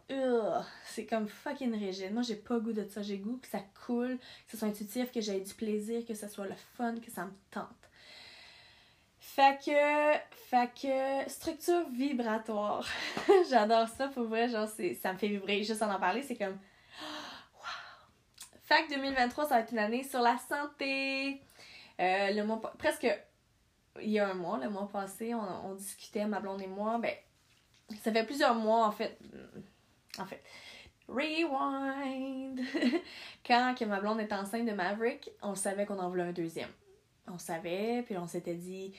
[0.84, 2.12] c'est comme fucking rigide.
[2.12, 3.01] Moi, j'ai pas goût de ça.
[3.01, 6.26] J'ai goût que ça coule, que ce soit intuitif, que j'aie du plaisir, que ce
[6.26, 7.68] soit le fun, que ça me tente.
[9.20, 10.18] Fait que,
[10.49, 12.84] fait que, structure vibratoire.
[13.51, 15.62] J'adore ça, pour vrai, genre, ça me fait vibrer.
[15.62, 16.59] Juste en en parler, c'est comme,
[17.55, 18.59] wow!
[18.64, 21.41] Fait que 2023, ça va être une année sur la santé.
[22.01, 23.07] Euh, le mois, presque,
[24.03, 26.99] il y a un mois, le mois passé, on, on discutait, ma blonde et moi,
[26.99, 27.12] ben,
[28.03, 29.18] ça fait plusieurs mois, en fait.
[30.18, 30.43] En fait.
[31.09, 32.61] Rewind!
[33.47, 36.70] Quand que ma blonde est enceinte de Maverick, on savait qu'on en voulait un deuxième.
[37.28, 38.93] On savait, puis on s'était dit,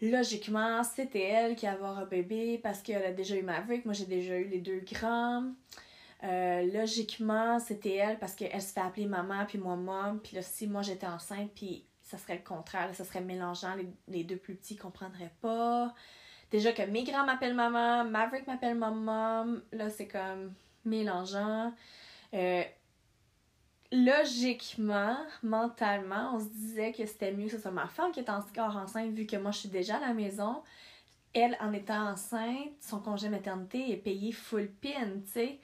[0.00, 3.84] logiquement, c'était elle qui allait avoir un bébé parce qu'elle a déjà eu Maverick.
[3.84, 5.44] Moi, j'ai déjà eu les deux grands.
[6.24, 10.20] Euh, logiquement, c'était elle parce qu'elle se fait appeler maman, puis moi, mom.
[10.20, 13.86] Puis là, si moi j'étais enceinte, puis ça serait le contraire, ça serait mélangeant, les,
[14.08, 15.94] les deux plus petits comprendraient pas.
[16.50, 21.72] Déjà que mes grands m'appellent maman, Maverick m'appelle maman, là c'est comme mélangeant.
[22.34, 22.62] Euh,
[23.92, 28.30] logiquement, mentalement, on se disait que c'était mieux que ce soit ma femme qui est
[28.30, 30.62] encore enceinte vu que moi je suis déjà à la maison.
[31.34, 35.58] Elle, en étant enceinte, son congé maternité est payé full pin, tu sais.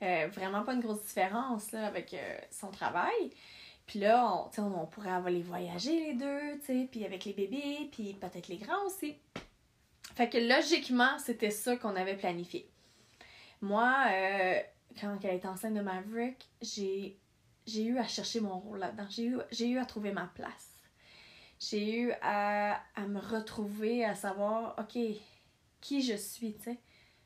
[0.00, 3.30] Euh, vraiment pas une grosse différence là, avec euh, son travail.
[3.86, 7.32] Puis là, on, on, on pourrait aller voyager les deux, tu sais, puis avec les
[7.32, 9.16] bébés, puis peut-être les grands aussi.
[10.18, 12.68] Fait que logiquement, c'était ça qu'on avait planifié.
[13.60, 14.60] Moi, euh,
[15.00, 17.16] quand elle était enceinte de Maverick, j'ai,
[17.72, 19.06] eu à chercher mon rôle là-dedans.
[19.08, 20.72] J'ai eu, eu à trouver ma place.
[21.60, 24.98] J'ai eu à, à me retrouver, à savoir, OK,
[25.80, 26.80] qui je suis, tu sais.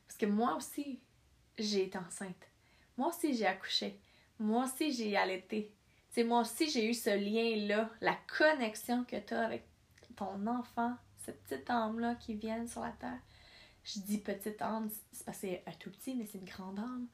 [0.05, 0.99] Parce que moi aussi,
[1.57, 2.47] j'ai été enceinte.
[2.97, 3.99] Moi aussi, j'ai accouché.
[4.37, 5.73] Moi aussi, j'ai allaité.
[6.09, 9.63] Tu sais, moi aussi, j'ai eu ce lien-là, la connexion que tu as avec
[10.15, 13.19] ton enfant, cette petite âme-là qui vient sur la terre.
[13.83, 16.79] Je dis petite âme, c'est parce que c'est un tout petit, mais c'est une grande
[16.79, 17.07] âme.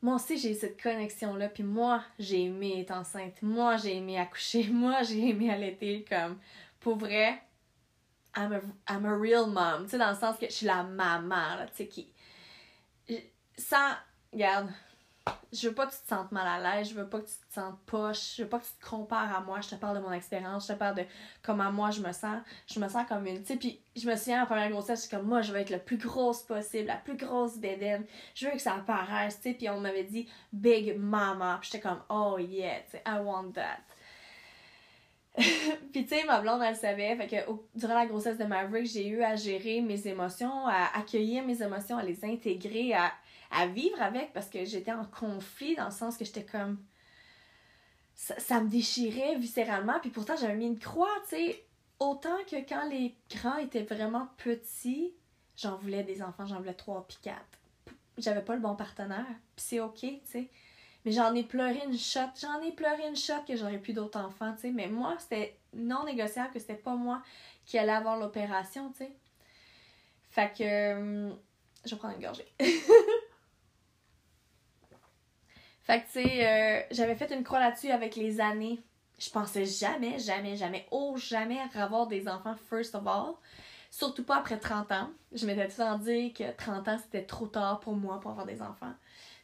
[0.00, 3.42] Moi aussi, j'ai cette connexion-là, puis moi, j'ai aimé être enceinte.
[3.42, 4.68] Moi, j'ai aimé accoucher.
[4.70, 6.38] Moi, j'ai aimé allaiter, comme,
[6.78, 7.42] pour vrai,
[8.36, 9.84] I'm a, I'm a real mom.
[9.84, 12.12] Tu sais, dans le sens que je suis la maman, là, tu sais, qui...
[13.56, 13.94] Sans...
[14.32, 14.70] Regarde,
[15.52, 17.34] je veux pas que tu te sentes mal à l'aise, je veux pas que tu
[17.48, 19.96] te sentes poche, je veux pas que tu te compares à moi, je te parle
[19.96, 21.04] de mon expérience, je te parle de
[21.42, 24.16] comment moi je me sens, je me sens comme une, tu sais, puis je me
[24.16, 26.86] souviens en première grossesse, je suis comme moi je veux être la plus grosse possible,
[26.86, 28.04] la plus grosse bédaine,
[28.34, 32.02] je veux que ça apparaisse, tu sais, puis on m'avait dit big mama, j'étais comme
[32.08, 33.78] oh yeah, tu sais, I want that.
[35.92, 37.14] puis tu sais, ma blonde, elle savait.
[37.14, 37.36] Fait que
[37.78, 41.96] durant la grossesse de Maverick, j'ai eu à gérer mes émotions, à accueillir mes émotions,
[41.96, 43.12] à les intégrer, à
[43.50, 46.78] à vivre avec parce que j'étais en conflit dans le sens que j'étais comme.
[48.14, 51.64] Ça, me déchirait viscéralement, puis pourtant j'avais mis une croix, tu sais.
[52.00, 55.12] Autant que quand les grands étaient vraiment petits,
[55.56, 57.58] j'en voulais des enfants, j'en voulais trois puis quatre.
[58.16, 60.48] J'avais pas le bon partenaire, puis c'est ok, tu sais.
[61.04, 64.18] Mais j'en ai pleuré une shot, j'en ai pleuré une shot que j'aurais plus d'autres
[64.18, 64.70] enfants, tu sais.
[64.72, 67.22] Mais moi, c'était non négociable que c'était pas moi
[67.64, 69.12] qui allais avoir l'opération, tu sais.
[70.30, 70.96] Fait que.
[70.96, 71.38] Hum,
[71.84, 72.46] je vais prendre une gorgée.
[75.88, 78.78] Fait que, tu sais, euh, j'avais fait une croix là-dessus avec les années.
[79.18, 83.36] Je pensais jamais, jamais, jamais, oh, jamais avoir des enfants, first of all.
[83.90, 85.10] Surtout pas après 30 ans.
[85.32, 88.60] Je m'étais le dit que 30 ans, c'était trop tard pour moi pour avoir des
[88.60, 88.92] enfants.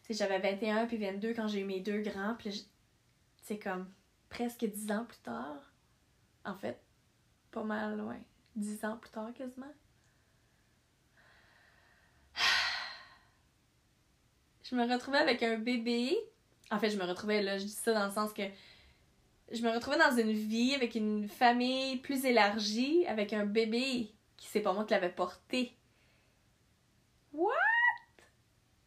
[0.03, 2.34] Tu sais, j'avais 21 puis 22 quand j'ai eu mes deux grands.
[2.38, 2.68] Puis,
[3.40, 3.90] c'est comme
[4.28, 5.72] presque 10 ans plus tard.
[6.45, 6.78] En fait,
[7.53, 8.18] pas mal loin.
[8.57, 9.72] 10 ans plus tard quasiment.
[14.62, 16.14] Je me retrouvais avec un bébé
[16.75, 18.43] en fait, je me retrouvais là, je dis ça dans le sens que
[19.53, 24.49] je me retrouvais dans une vie avec une famille plus élargie, avec un bébé qui
[24.49, 25.77] c'est pas moi qui l'avais porté.
[27.33, 27.53] What?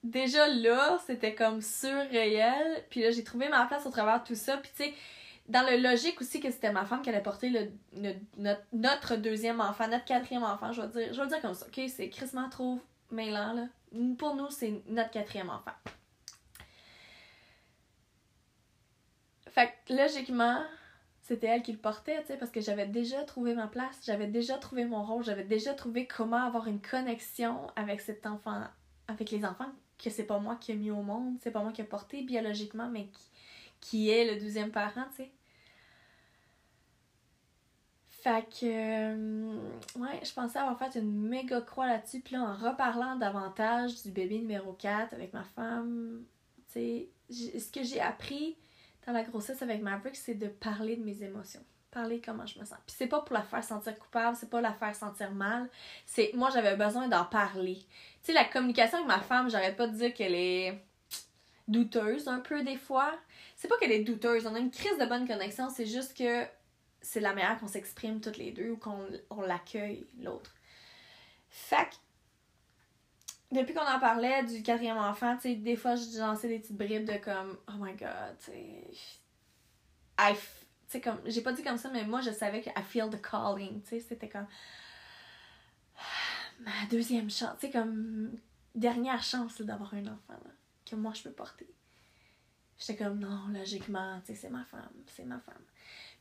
[0.04, 2.86] Déjà là, c'était comme surréel.
[2.90, 4.58] Puis là, j'ai trouvé ma place au travers de tout ça.
[4.58, 4.94] Puis tu sais,
[5.48, 10.06] dans le logique aussi que c'était ma femme qui allait porter notre, deuxième enfant, notre
[10.06, 11.82] quatrième enfant, je vais dire, je vais dire comme ça, ok?
[11.88, 12.80] C'est Chris trop
[13.12, 13.68] mêlant, là.
[14.18, 15.72] Pour nous, c'est notre quatrième enfant.
[19.58, 20.62] Fait que logiquement,
[21.24, 24.28] c'était elle qui le portait, tu sais, parce que j'avais déjà trouvé ma place, j'avais
[24.28, 28.66] déjà trouvé mon rôle, j'avais déjà trouvé comment avoir une connexion avec cet enfant,
[29.08, 31.72] avec les enfants que c'est pas moi qui ai mis au monde, c'est pas moi
[31.72, 33.10] qui ai porté biologiquement, mais
[33.82, 35.32] qui, est le deuxième parent, tu sais.
[38.10, 38.66] Fait que,
[39.16, 39.58] euh,
[39.96, 42.20] ouais, je pensais avoir fait une méga croix là-dessus.
[42.20, 46.24] Puis là, en reparlant davantage du bébé numéro 4 avec ma femme,
[46.72, 47.10] tu sais,
[47.60, 48.56] ce que j'ai appris
[49.12, 51.64] la grossesse avec Maverick, c'est de parler de mes émotions.
[51.92, 52.78] Parler comment je me sens.
[52.86, 55.70] Puis c'est pas pour la faire sentir coupable, c'est pas la faire sentir mal.
[56.06, 57.78] C'est, moi, j'avais besoin d'en parler.
[57.78, 57.88] Tu
[58.24, 60.84] sais, la communication avec ma femme, j'arrête pas de dire qu'elle est
[61.68, 63.14] douteuse un peu des fois.
[63.56, 66.46] C'est pas qu'elle est douteuse, on a une crise de bonne connexion, c'est juste que
[67.02, 70.54] c'est la meilleure qu'on s'exprime toutes les deux ou qu'on on l'accueille l'autre.
[71.50, 71.90] Fait
[73.52, 76.78] depuis qu'on en parlait du quatrième enfant, tu sais, des fois, je lançais des petites
[76.78, 78.52] bribes de comme, oh my god, tu
[80.88, 81.02] sais.
[81.02, 83.82] Comme, j'ai pas dit comme ça, mais moi, je savais que I feel the calling,
[83.84, 84.48] tu sais, c'était comme.
[86.60, 88.36] Ma deuxième chance, tu sais, comme,
[88.74, 90.52] dernière chance d'avoir un enfant, là,
[90.86, 91.70] que moi, je peux porter.
[92.80, 95.64] J'étais comme, non, logiquement, tu sais, c'est ma femme, c'est ma femme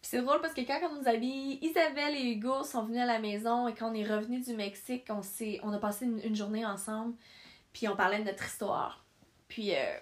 [0.09, 3.19] c'est drôle parce que quand on nous habille, Isabelle et Hugo sont venus à la
[3.19, 5.21] maison et quand on est revenu du Mexique, on,
[5.63, 7.15] on a passé une, journée ensemble,
[7.73, 9.05] puis on parlait de notre histoire.
[9.49, 9.97] Puis euh,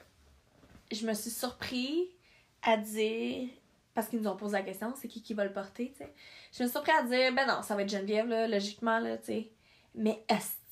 [0.92, 2.10] je me suis surpris
[2.62, 3.48] à dire,
[3.94, 6.12] parce qu'ils nous ont posé la question, c'est qui qui va le porter, tu sais.
[6.52, 9.16] Je me suis surpris à dire, ben non, ça va être Geneviève, là, logiquement, là,
[9.16, 9.50] tu sais.
[9.94, 10.64] Mais est-ce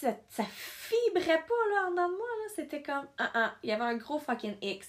[0.00, 2.52] ça, ça fibrait pas, là, en dedans de moi, là?
[2.56, 4.88] C'était comme, ah, ah, il y avait un gros fucking X.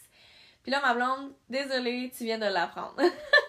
[0.64, 2.96] Puis là, ma blonde, désolée, tu viens de l'apprendre.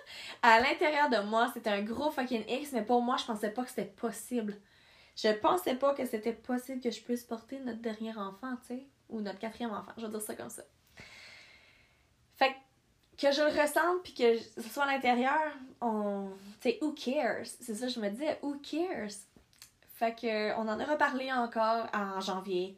[0.44, 3.62] à l'intérieur de moi, c'était un gros fucking X, mais pour moi, je pensais pas
[3.62, 4.60] que c'était possible.
[5.16, 8.86] Je pensais pas que c'était possible que je puisse porter notre dernier enfant, tu sais,
[9.08, 10.62] ou notre quatrième enfant, je vais dire ça comme ça.
[12.36, 12.54] Fait
[13.16, 16.28] que je le ressente puis que ce soit à l'intérieur, on.
[16.60, 17.46] Tu sais, who cares?
[17.60, 19.14] C'est ça, je me disais, who cares?
[19.94, 22.76] Fait que, on en a reparlé encore en janvier.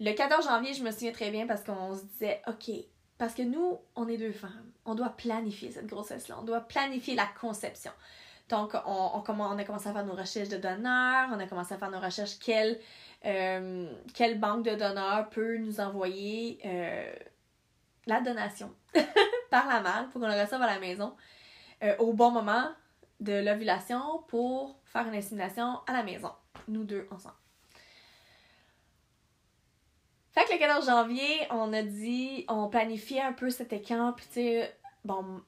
[0.00, 2.70] Le 14 janvier, je me souviens très bien parce qu'on se disait, OK,
[3.18, 4.72] parce que nous, on est deux femmes.
[4.84, 6.36] On doit planifier cette grossesse-là.
[6.40, 7.92] On doit planifier la conception.
[8.48, 11.28] Donc, on, a commencé à faire nos recherches de donneurs.
[11.32, 12.78] On a commencé à faire nos recherches quelle,
[13.24, 17.12] euh, quelle banque de donneurs peut nous envoyer euh,
[18.06, 18.74] la donation
[19.50, 21.14] par la malle pour qu'on le reçoive à la maison
[21.82, 22.68] euh, au bon moment
[23.20, 26.32] de l'ovulation pour faire une insémination à la maison.
[26.68, 27.43] Nous deux ensemble.
[30.34, 34.26] Fait que le 14 janvier, on a dit, on planifiait un peu cet écran, puis
[34.26, 35.40] tu sais, bon,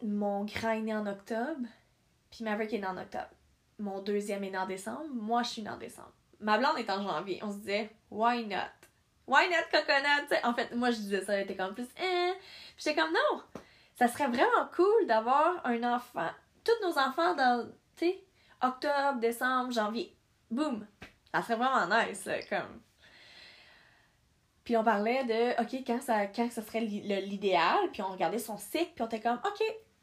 [0.00, 1.66] mon grand est né en octobre,
[2.30, 3.30] puis Maverick est né en octobre.
[3.80, 6.12] Mon deuxième est né en décembre, moi je suis née en décembre.
[6.38, 7.40] Ma blonde est en janvier.
[7.42, 8.70] On se disait, why not?
[9.26, 10.40] Why not coconut?
[10.44, 12.32] en fait, moi je disais ça, elle était comme plus, eh.
[12.76, 13.42] Puis j'étais comme, non,
[13.96, 16.30] ça serait vraiment cool d'avoir un enfant,
[16.62, 18.24] tous nos enfants dans, tu sais,
[18.62, 20.16] octobre, décembre, janvier.
[20.48, 20.86] Boum!
[21.34, 22.80] Ça serait vraiment nice, là, comme
[24.66, 28.90] puis on parlait de, OK, quand ça, quand serait l'idéal, puis on regardait son cycle,
[28.96, 29.62] puis on était comme, OK,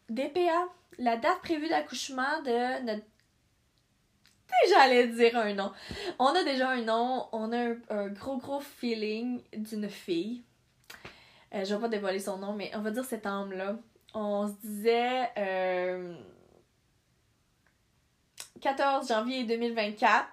[0.09, 3.03] DPA, la date prévue d'accouchement de notre.
[4.69, 5.73] J'allais dire un nom.
[6.17, 10.43] On a déjà un nom, on a un, gros gros feeling d'une fille.
[11.53, 13.75] Euh, je vais pas dévoiler son nom, mais on va dire cet homme-là.
[14.13, 16.15] On se disait euh,
[18.61, 20.25] 14 janvier 2024.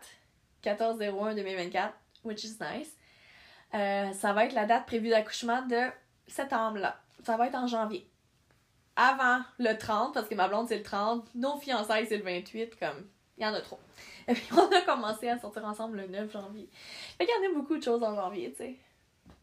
[0.62, 2.94] 14-01 2024, which is nice.
[3.74, 5.80] Euh, ça va être la date prévue d'accouchement de
[6.26, 7.00] septembre-là.
[7.24, 8.08] Ça va être en janvier.
[8.96, 12.78] Avant le 30, parce que ma blonde c'est le 30, nos fiançailles c'est le 28,
[12.78, 13.06] comme,
[13.38, 13.78] il y en a trop.
[14.28, 16.68] Et puis on a commencé à sortir ensemble le 9 janvier.
[17.16, 18.76] Fait qu'il y en a beaucoup de choses en janvier, tu sais.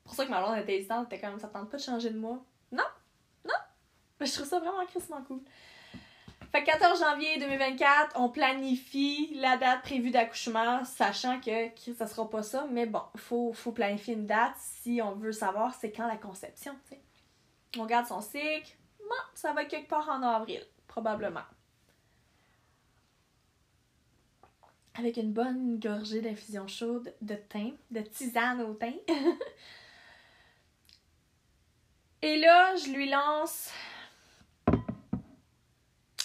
[0.03, 2.19] pour ça que ma blonde était hésitante, était comme, ça tente pas de changer de
[2.19, 2.43] mois.
[2.71, 2.84] Non!
[3.45, 3.53] Non!
[4.19, 5.41] Mais je trouve ça vraiment crissement cool.
[6.52, 12.30] Fait que 14 janvier 2024, on planifie la date prévue d'accouchement, sachant que, ça sera
[12.30, 16.08] pas ça, mais bon, faut, faut planifier une date si on veut savoir c'est quand
[16.08, 17.02] la conception, sais.
[17.78, 21.43] On garde son cycle, bon, ça va quelque part en avril, probablement.
[24.98, 28.95] Avec une bonne gorgée d'infusion chaude de thym, de tisane au thym.
[32.24, 33.72] Et là, je lui lance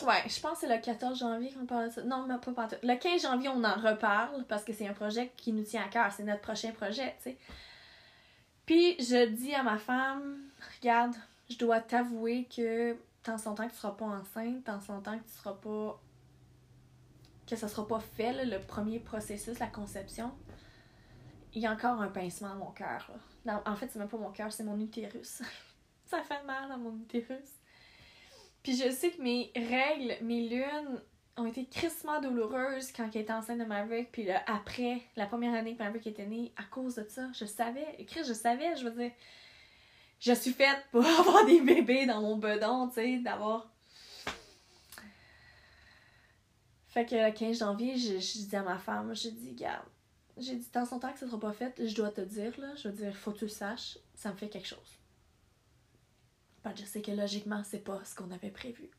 [0.06, 2.02] Ouais, je pense que c'est le 14 janvier qu'on parle de ça.
[2.02, 5.32] Non, mais pas, pas Le 15 janvier, on en reparle parce que c'est un projet
[5.36, 6.10] qui nous tient à cœur.
[6.12, 7.38] C'est notre prochain projet, tu sais.
[8.66, 10.38] Puis je dis à ma femme,
[10.78, 11.14] regarde,
[11.50, 15.34] je dois t'avouer que tant longtemps que tu seras pas enceinte, tant longtemps que tu
[15.36, 16.00] seras pas.
[17.46, 20.32] que ça sera pas fait, le premier processus, la conception,
[21.54, 23.10] il y a encore un pincement à mon cœur.
[23.46, 25.42] En fait, c'est même pas mon cœur, c'est mon utérus.
[26.06, 27.61] ça fait mal à mon utérus.
[28.62, 31.00] Puis je sais que mes règles, mes lunes
[31.36, 34.12] ont été crissement douloureuses quand elle était enceinte de Maverick.
[34.12, 37.44] Puis là, après, la première année que Maverick était né, à cause de ça, je
[37.44, 38.04] savais.
[38.06, 39.12] Chris, je savais, je veux dire,
[40.20, 43.68] je suis faite pour avoir des bébés dans mon bedon, tu sais, d'avoir.
[46.88, 49.86] Fait que le 15 janvier, je, je dis à ma femme, j'ai dit, garde,
[50.36, 52.74] j'ai dit, dans son temps que ça sera pas fait, je dois te dire, là,
[52.76, 54.98] je veux dire, faut que tu le saches, ça me fait quelque chose.
[56.64, 58.90] Ben, je sais que logiquement, c'est pas ce qu'on avait prévu.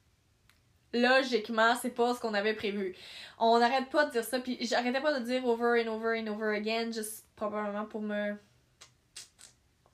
[0.94, 2.96] Logiquement, c'est pas ce qu'on avait prévu.
[3.40, 6.28] On n'arrête pas de dire ça, puis j'arrêtais pas de dire over and over and
[6.28, 8.36] over again, juste probablement pour me.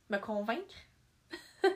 [0.10, 0.76] me convaincre.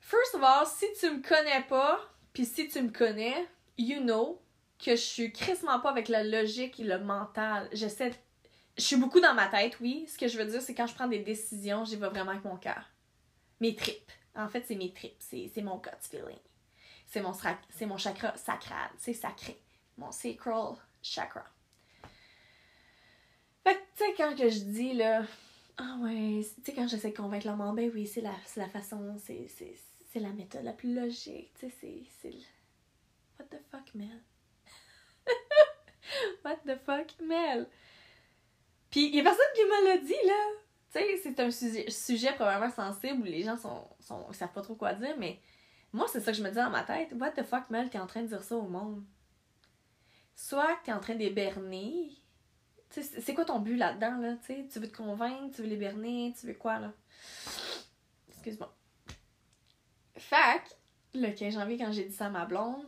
[0.00, 2.00] First of all, si tu me connais pas,
[2.32, 4.40] puis si tu me connais, you know
[4.78, 7.68] que je suis crissement pas avec la logique et le mental.
[7.72, 8.12] J'essaie.
[8.76, 10.06] Je suis beaucoup dans ma tête, oui.
[10.08, 12.44] Ce que je veux dire, c'est quand je prends des décisions, j'y vais vraiment avec
[12.44, 12.91] mon cœur.
[13.62, 14.10] Mes tripes.
[14.34, 15.20] En fait, c'est mes tripes.
[15.20, 16.40] C'est mon gut feeling.
[17.06, 17.32] C'est mon,
[17.86, 18.90] mon chakra sacral.
[18.98, 19.56] C'est sacré.
[19.96, 21.44] Mon sacral chakra.
[23.62, 25.24] Fait que, tu sais, quand que je dis, là,
[25.76, 28.68] ah ouais, tu sais, quand j'essaie de convaincre le monde, ben oui, c'est la, la
[28.68, 32.32] façon, c'est la méthode la plus logique, tu sais, c'est.
[33.38, 34.22] What the fuck, Mel?
[36.44, 37.68] What the fuck, Mel?
[38.90, 40.71] Pis y a personne qui me l'a dit, là.
[40.92, 44.62] Tu sais, c'est un sujet, sujet, probablement sensible où les gens sont, sont, savent pas
[44.62, 45.40] trop quoi dire, mais
[45.92, 47.12] moi, c'est ça que je me dis dans ma tête.
[47.18, 49.02] What the fuck, Mel, t'es en train de dire ça au monde?
[50.34, 51.14] Soit t'es en train
[53.02, 54.36] sais, c'est quoi ton but là-dedans, là?
[54.36, 56.92] Tu sais, tu veux te convaincre, tu veux les berner, tu veux quoi, là?
[58.28, 58.74] Excuse-moi.
[60.16, 60.62] Fac,
[61.14, 62.84] le 15 janvier, quand j'ai dit ça à ma blonde,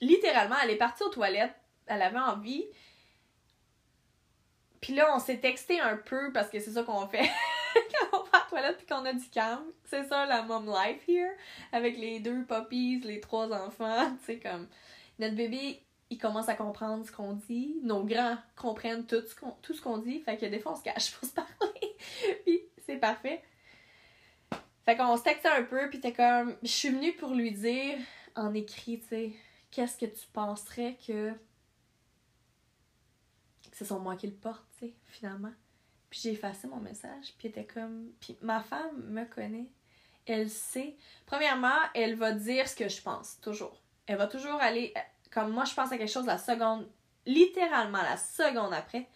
[0.00, 1.54] littéralement, elle est partie aux toilettes,
[1.86, 2.64] elle avait envie.
[4.82, 7.22] Puis là, on s'est texté un peu parce que c'est ça qu'on fait
[7.74, 9.64] quand on va aux toilettes puis qu'on a du calme.
[9.84, 11.30] C'est ça la mom life here
[11.70, 14.66] avec les deux puppies, les trois enfants, tu sais comme
[15.20, 15.80] notre bébé,
[16.10, 19.80] il commence à comprendre ce qu'on dit, nos grands comprennent tout ce qu'on tout ce
[19.80, 21.96] qu'on dit, fait que des fois on se cache pour se parler.
[22.44, 23.40] puis c'est parfait.
[24.84, 27.98] Fait qu'on se textait un peu puis t'es comme je suis venue pour lui dire
[28.34, 29.32] en écrit, tu sais
[29.70, 31.30] qu'est-ce que tu penserais que.
[33.70, 35.52] que ce sont moi qui le porte, tu finalement.
[36.10, 38.12] Puis j'ai effacé mon message, puis était comme.
[38.20, 39.70] Puis ma femme me connaît.
[40.26, 40.96] Elle sait.
[41.26, 43.82] Premièrement, elle va dire ce que je pense, toujours.
[44.06, 44.94] Elle va toujours aller.
[45.30, 46.88] Comme moi, je pense à quelque chose la seconde.
[47.24, 49.08] Littéralement, la seconde après,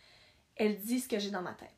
[0.57, 1.71] elle dit ce que j'ai dans ma tête.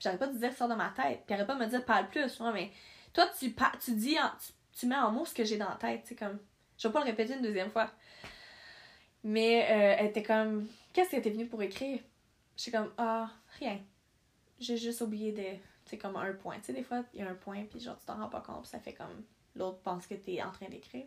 [0.00, 1.22] J'arrête pas de dire ça dans ma tête.
[1.26, 2.40] Puis arrête pas de me dire parle plus.
[2.54, 2.72] mais
[3.12, 6.02] toi, tu, tu dis, tu, tu mets en mots ce que j'ai dans la tête.
[6.04, 6.38] C'est comme.
[6.78, 7.90] Je vais pas le répéter une deuxième fois.
[9.22, 12.00] Mais euh, elle était comme Qu'est-ce que t'es venue pour écrire?
[12.62, 13.80] J'étais comme Ah, rien.
[14.60, 15.58] J'ai juste oublié de.
[15.84, 16.58] C'est comme un point.
[16.58, 18.40] Tu sais, des fois, il y a un point, puis genre, tu t'en rends pas
[18.40, 19.24] compte, ça fait comme
[19.56, 21.06] l'autre pense que t'es en train d'écrire.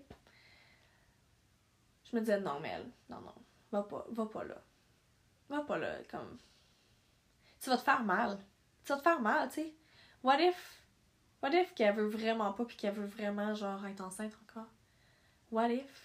[2.03, 3.33] Je me disais Non, mais elle, non, non,
[3.71, 4.61] va pas, va pas là.
[5.47, 6.37] Va pas là, comme.
[7.61, 8.37] Tu vas te faire mal.
[8.83, 9.73] Tu vas te faire mal, tu sais.
[10.23, 10.81] What if.
[11.41, 14.67] What if qu'elle veut vraiment pas, puis qu'elle veut vraiment, genre, être enceinte encore?
[15.51, 16.04] What if?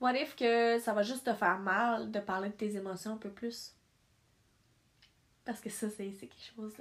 [0.00, 3.16] What if que ça va juste te faire mal de parler de tes émotions un
[3.18, 3.74] peu plus?
[5.44, 6.74] Parce que ça, c'est quelque chose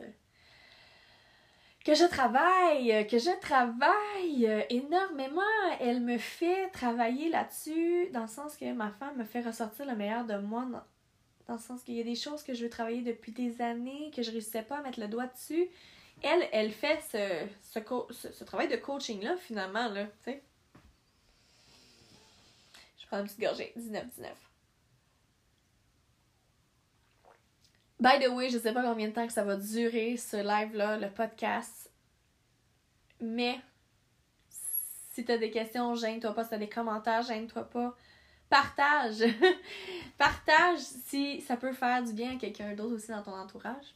[1.83, 5.41] que je travaille, que je travaille énormément.
[5.81, 9.95] Elle me fait travailler là-dessus, dans le sens que ma femme me fait ressortir le
[9.95, 10.65] meilleur de moi,
[11.47, 14.11] dans, le sens qu'il y a des choses que je veux travailler depuis des années,
[14.15, 15.67] que je réussissais pas à mettre le doigt dessus.
[16.21, 20.43] Elle, elle fait ce, ce, ce travail de coaching-là, finalement, là, tu sais
[23.09, 23.73] prends une petite gorgée.
[23.75, 24.31] 19, 19.
[27.99, 30.97] By the way, je sais pas combien de temps que ça va durer ce live-là,
[30.97, 31.91] le podcast.
[33.19, 33.59] Mais
[35.11, 36.43] si t'as des questions, gêne-toi pas.
[36.43, 37.95] Si t'as des commentaires, gêne-toi pas.
[38.49, 39.25] Partage!
[40.17, 43.95] Partage si ça peut faire du bien à quelqu'un d'autre aussi dans ton entourage.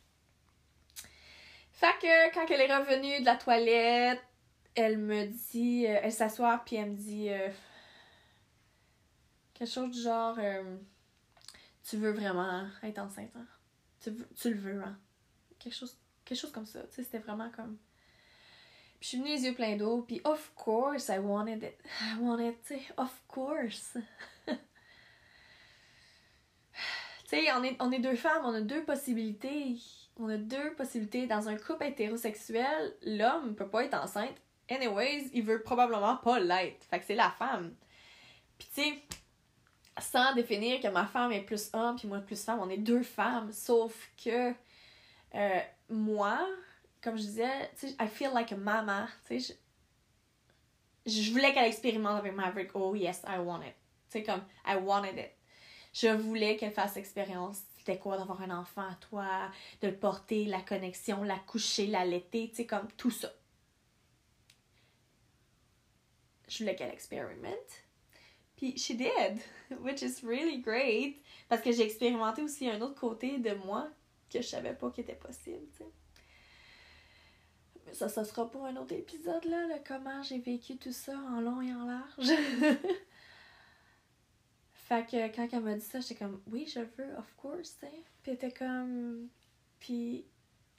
[1.71, 4.21] Fait que quand elle est revenue de la toilette,
[4.75, 7.49] elle me dit, euh, elle s'assoit puis elle me dit, euh,
[9.53, 10.77] Quelque chose du genre, euh,
[11.83, 13.45] tu veux vraiment être enceinte, hein?
[14.01, 14.97] Tu, tu le veux, hein?
[15.59, 16.81] Quelque chose, quelque chose comme ça.
[16.83, 17.77] Tu sais, c'était vraiment comme.
[18.99, 21.77] Puis je suis venue les yeux pleins d'eau, puis of course, I wanted it.
[22.01, 23.97] I wanted, tu sais, of course.
[24.47, 24.55] tu
[27.27, 29.77] sais, on est, on est deux femmes, on a deux possibilités.
[30.17, 31.27] On a deux possibilités.
[31.27, 34.35] Dans un couple hétérosexuel, l'homme peut pas être enceinte.
[34.69, 36.85] Anyways, il veut probablement pas l'être.
[36.89, 37.75] Fait que c'est la femme.
[38.57, 39.03] Puis tu sais,
[39.99, 43.03] sans définir que ma femme est plus homme puis moi plus femme, on est deux
[43.03, 44.53] femmes, sauf que
[45.35, 46.47] euh, moi,
[47.01, 49.53] comme je disais, I feel like a mama, je,
[51.05, 53.75] je voulais qu'elle expérimente avec Maverick, oh yes, I want it,
[54.11, 55.31] tu comme, I wanted it.
[55.93, 60.45] Je voulais qu'elle fasse l'expérience, c'était quoi d'avoir un enfant à toi, de le porter,
[60.45, 63.31] la connexion, la coucher, l'allaiter, tu sais, comme tout ça.
[66.47, 67.82] Je voulais qu'elle expérimente.
[68.63, 69.41] Puis she did,
[69.81, 71.21] which is really great.
[71.49, 73.89] Parce que j'ai expérimenté aussi un autre côté de moi
[74.29, 75.67] que je savais pas qu'il était possible.
[77.85, 81.11] Mais ça, ça sera pour un autre épisode, là, le comment j'ai vécu tout ça
[81.11, 82.31] en long et en large.
[84.75, 87.87] fait que quand elle m'a dit ça, j'étais comme, oui, je veux, of course, tu
[87.87, 88.03] sais.
[88.21, 89.27] Puis était comme.
[89.81, 90.23] Puis,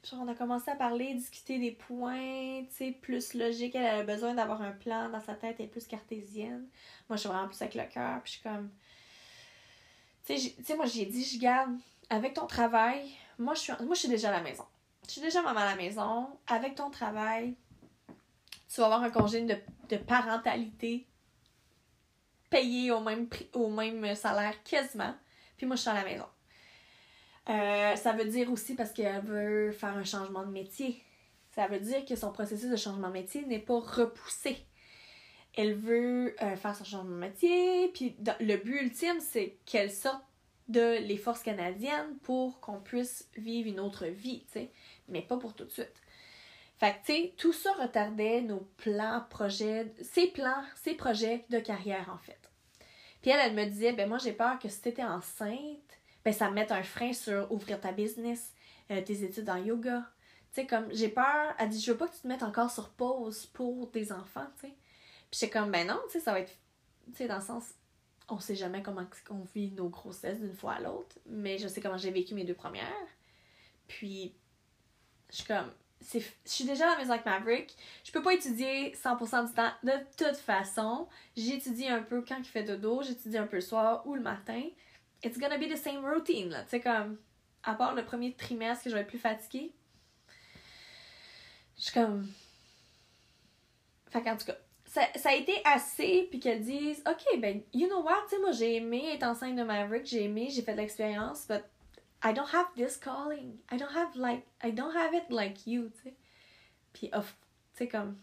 [0.05, 3.75] genre, on a commencé à parler, discuter des points, tu sais, plus logique.
[3.75, 6.67] Elle avait besoin d'avoir un plan dans sa tête, elle est plus cartésienne.
[7.09, 8.71] Moi, je suis vraiment plus avec le cœur, puis je suis comme.
[10.27, 11.77] Tu sais, moi, j'ai dit, je garde,
[12.11, 13.61] avec ton travail, moi je,
[13.95, 14.65] suis, déjà à la maison.
[15.07, 16.29] Je suis déjà maman à la maison.
[16.47, 17.55] Avec ton travail,
[18.73, 19.57] tu vas avoir un congé de,
[19.89, 21.07] de parentalité
[22.51, 25.15] payé au même, prix, au même salaire quasiment.
[25.57, 26.27] Puis moi, je suis à la maison.
[27.49, 31.03] Euh, ça veut dire aussi parce qu'elle veut faire un changement de métier.
[31.55, 34.57] Ça veut dire que son processus de changement de métier n'est pas repoussé.
[35.57, 40.25] Elle veut euh, faire son changement de métier, puis le but ultime, c'est qu'elle sorte
[40.67, 44.71] de les forces canadiennes pour qu'on puisse vivre une autre vie, tu sais,
[45.09, 46.03] mais pas pour tout de suite.
[46.79, 51.61] Fait que, tu sais, tout ça retardait nos plans, projets, ses plans, ses projets de
[51.61, 52.41] carrière, en fait.
[53.23, 56.49] Puis elle, elle me disait, ben moi, j'ai peur que si t'étais enceinte, ben ça
[56.49, 58.53] me mette un frein sur ouvrir ta business,
[58.91, 60.05] euh, tes études en yoga.
[60.53, 62.71] Tu sais, comme, j'ai peur, elle dit, je veux pas que tu te mettes encore
[62.71, 64.75] sur pause pour tes enfants, tu sais.
[65.31, 66.57] Puis j'ai comme, ben non, tu sais, ça va être,
[67.07, 67.75] tu sais, dans le sens,
[68.29, 71.81] on sait jamais comment on vit nos grossesses d'une fois à l'autre, mais je sais
[71.81, 72.87] comment j'ai vécu mes deux premières.
[73.87, 74.35] Puis,
[75.31, 75.71] je suis comme,
[76.13, 77.77] je suis déjà à la maison avec Maverick.
[78.05, 81.09] Je peux pas étudier 100% du temps de toute façon.
[81.37, 84.63] J'étudie un peu quand il fait dodo, j'étudie un peu le soir ou le matin.
[85.23, 86.63] It's gonna be the same routine, là.
[86.65, 87.19] Tu sais, comme,
[87.63, 89.73] à part le premier trimestre que je vais être plus fatiguée.
[91.77, 92.29] Je suis comme.
[94.11, 94.57] Fait qu'en tout cas,
[94.87, 98.53] ça, a été assez, puis qu'elles disent, OK, ben, you know what, tu sais, moi,
[98.53, 101.65] j'ai aimé être enceinte de Maverick, j'ai aimé, j'ai fait de l'expérience, but
[102.23, 103.59] I don't have this calling.
[103.73, 106.15] I don't have, like, I don't have it like you, tu sais.
[106.93, 107.19] Puis, tu
[107.73, 108.17] sais, comme,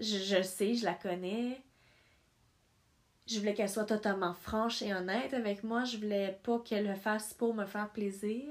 [0.00, 1.62] je, je sais, je la connais.
[3.30, 5.84] Je voulais qu'elle soit totalement franche et honnête avec moi.
[5.84, 8.44] Je voulais pas qu'elle le fasse pour me faire plaisir.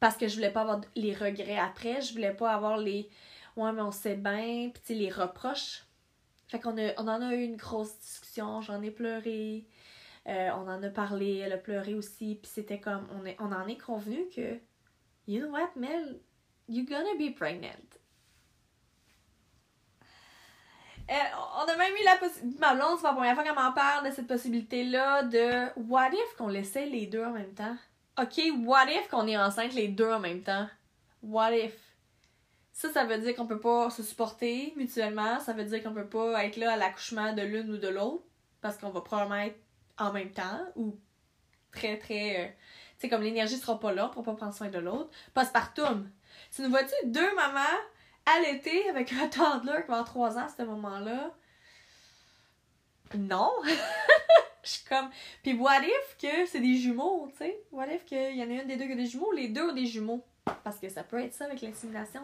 [0.00, 2.00] Parce que je voulais pas avoir les regrets après.
[2.00, 3.10] Je voulais pas avoir les.
[3.56, 4.70] Ouais, mais on sait bien.
[4.72, 5.84] Puis, les reproches
[6.48, 9.66] fait qu'on on en a eu une grosse discussion, j'en ai pleuré,
[10.26, 13.52] euh, on en a parlé, elle a pleuré aussi, puis c'était comme, on, est, on
[13.52, 14.58] en est convenu que,
[15.26, 16.20] you know what, Mel,
[16.68, 17.68] you're gonna be pregnant.
[20.02, 22.58] Euh, on a même eu la possibilité.
[22.60, 26.36] Ma blonde, c'est la première fois qu'elle m'en parle de cette possibilité-là de what if
[26.36, 27.76] qu'on laissait les deux en même temps?
[28.20, 30.68] Ok, what if qu'on est enceinte les deux en même temps?
[31.22, 31.74] What if?
[32.72, 35.40] Ça, ça veut dire qu'on peut pas se supporter mutuellement.
[35.40, 38.24] Ça veut dire qu'on peut pas être là à l'accouchement de l'une ou de l'autre.
[38.60, 39.58] Parce qu'on va probablement être
[39.98, 40.98] en même temps ou
[41.72, 42.44] très, très.
[42.44, 45.10] Euh, tu sais, comme l'énergie sera pas là pour pas prendre soin de l'autre.
[45.34, 46.10] Postpartum.
[46.54, 47.60] Tu nous vois-tu deux mamans
[48.40, 51.34] l'été avec un toddler qui va avoir trois ans à ce moment-là?
[53.16, 53.52] Non!
[54.62, 55.08] Je suis comme.
[55.42, 57.58] Puis what if que c'est des jumeaux, tu sais?
[57.72, 59.70] What if qu'il y en a une des deux qui a des jumeaux, les deux
[59.70, 60.22] ont des jumeaux?
[60.62, 62.22] Parce que ça peut être ça avec l'insémination.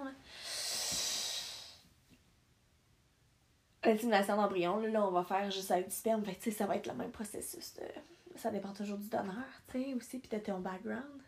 [3.82, 6.24] L'insémination d'embryon, là, on va faire juste avec du sperme.
[6.24, 7.74] Fait ça va être le même processus.
[8.36, 11.22] Ça dépend toujours du donneur, tu sais, aussi, puis de ton background.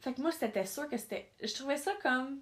[0.00, 1.30] Fait que moi, c'était sûr que c'était.
[1.42, 2.40] Je trouvais ça comme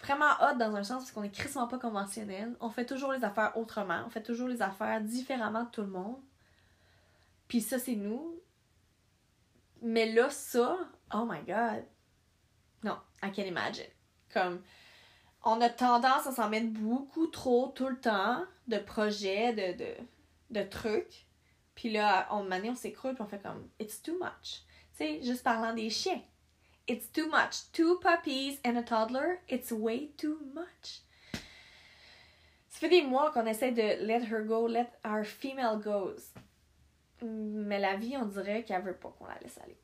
[0.00, 2.56] vraiment hot dans un sens parce qu'on est crissement pas conventionnel.
[2.60, 4.02] On fait toujours les affaires autrement.
[4.06, 6.20] On fait toujours les affaires différemment de tout le monde.
[7.48, 8.40] Puis ça, c'est nous.
[9.82, 10.76] Mais là, ça,
[11.14, 11.84] oh my god,
[12.82, 13.86] non, I can't imagine.
[14.32, 14.62] Comme,
[15.44, 19.94] on a tendance à s'en mettre beaucoup trop tout le temps de projets, de, de,
[20.50, 21.26] de trucs.
[21.74, 24.64] Puis là, on, on s'écroule puis on fait comme, it's too much.
[24.96, 26.20] Tu sais, juste parlant des chiens.
[26.88, 27.70] It's too much.
[27.72, 31.02] Two puppies and a toddler, it's way too much.
[32.70, 36.14] Ça fait des mois qu'on essaie de let her go, let our female go.
[37.22, 39.76] Mais la vie, on dirait qu'elle veut pas qu'on la laisse aller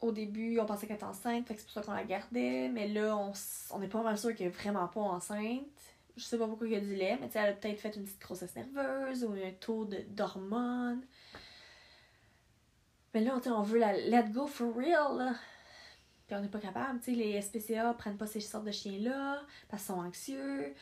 [0.00, 2.68] au début, on pensait qu'elle était enceinte, fait que c'est pour ça qu'on la gardait,
[2.68, 3.32] mais là, on,
[3.70, 5.66] on est pas mal sûr qu'elle est vraiment pas enceinte.
[6.16, 7.80] Je sais pas pourquoi il y a du lait, mais tu sais, elle a peut-être
[7.80, 11.02] fait une petite grossesse nerveuse ou un taux d'hormones.
[13.14, 15.34] Mais là, on veut la let go for real.
[16.32, 20.00] On n'est pas capable, les SPCA prennent pas ces sortes de chiens-là parce qu'ils sont
[20.00, 20.74] anxieux.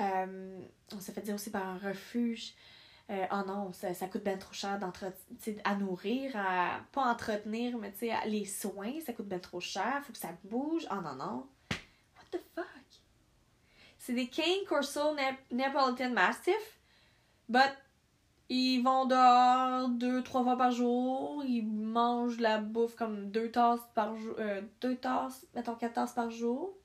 [0.00, 0.60] Euh,
[0.94, 2.54] on s'est fait dire aussi par un refuge
[3.10, 4.78] euh, oh non, ça, ça coûte bien trop cher
[5.64, 7.92] à nourrir, à pas entretenir, mais
[8.26, 10.86] les soins, ça coûte bien trop cher, faut que ça bouge.
[10.90, 11.46] Oh non, non.
[11.70, 12.66] What the fuck?
[13.98, 15.14] C'est des Cane Corso
[15.50, 16.78] Neapolitan Mastiff,
[17.48, 17.76] but
[18.54, 21.42] Ils vont dehors deux, trois fois par jour.
[21.46, 24.34] Ils mangent la bouffe comme deux tasses par jour.
[24.38, 26.76] Euh, deux tasses, mettons quatre tasses par jour.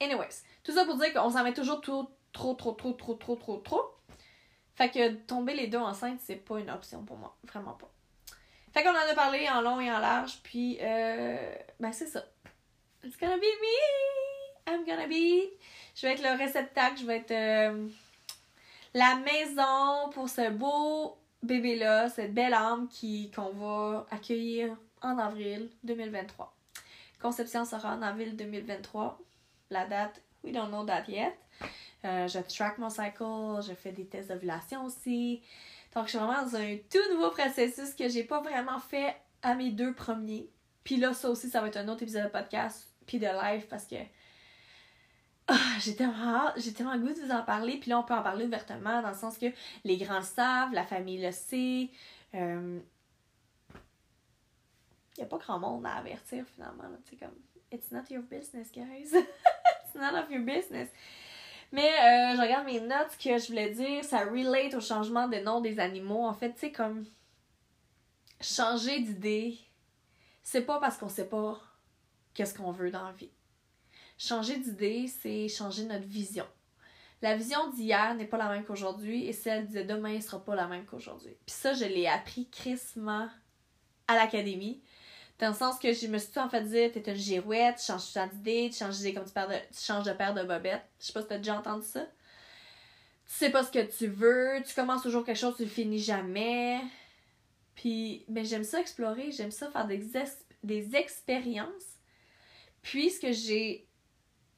[0.00, 3.36] Anyways, tout ça pour dire qu'on s'en met toujours tout, trop, trop, trop, trop, trop,
[3.36, 3.84] trop, trop.
[4.74, 7.36] Fait que tomber les deux enceintes, c'est pas une option pour moi.
[7.44, 7.92] Vraiment pas.
[8.72, 12.24] Fait qu'on en a parlé en long et en large, puis euh, ben c'est ça.
[13.04, 14.72] It's gonna be me!
[14.72, 15.52] I'm gonna be!
[15.94, 17.88] Je vais être le réceptacle, je vais être euh,
[18.94, 25.68] la maison pour ce beau bébé-là, cette belle âme qui, qu'on va accueillir en avril
[25.82, 26.54] 2023.
[27.20, 29.18] Conception sera en avril 2023.
[29.70, 31.34] La date, we don't know that yet.
[32.04, 35.42] Euh, je track mon cycle, je fais des tests d'ovulation aussi.
[35.94, 39.54] Donc, je suis vraiment dans un tout nouveau processus que j'ai pas vraiment fait à
[39.54, 40.48] mes deux premiers.
[40.84, 43.66] Puis là, ça aussi, ça va être un autre épisode de podcast, puis de live,
[43.68, 43.96] parce que
[45.50, 47.78] oh, j'ai tellement j'ai tellement goût de vous en parler.
[47.78, 49.46] Puis là, on peut en parler ouvertement, dans le sens que
[49.84, 51.90] les grands savent, la famille le sait.
[52.32, 52.80] Il euh,
[55.18, 56.84] n'y a pas grand monde à avertir, finalement.
[57.08, 57.34] Tu comme,
[57.70, 59.12] it's not your business, guys.
[59.14, 60.88] it's none of your business.
[61.72, 65.42] Mais euh, je regarde mes notes que je voulais dire, ça relate au changement des
[65.42, 66.24] noms des animaux.
[66.24, 67.04] En fait, tu sais, comme
[68.40, 69.58] changer d'idée,
[70.42, 71.60] c'est pas parce qu'on sait pas
[72.34, 73.30] qu'est-ce qu'on veut dans la vie.
[74.16, 76.46] Changer d'idée, c'est changer notre vision.
[77.22, 80.54] La vision d'hier n'est pas la même qu'aujourd'hui et celle de demain ne sera pas
[80.54, 81.36] la même qu'aujourd'hui.
[81.46, 83.28] Puis ça, je l'ai appris crissement
[84.06, 84.82] à l'académie.
[85.38, 87.86] Dans le sens que je me suis tout en fait dit, t'es une girouette, tu
[87.86, 90.84] changes d'idée, tu changes d'idée comme tu, de, tu changes de paire de bobettes.
[91.00, 92.02] Je sais pas si t'as déjà entendu ça.
[93.26, 95.98] Tu sais pas ce que tu veux, tu commences toujours quelque chose, tu le finis
[95.98, 96.80] jamais.
[97.74, 100.06] Puis, mais j'aime ça explorer, j'aime ça faire des,
[100.62, 101.98] des expériences.
[102.82, 103.88] Puis, ce que j'ai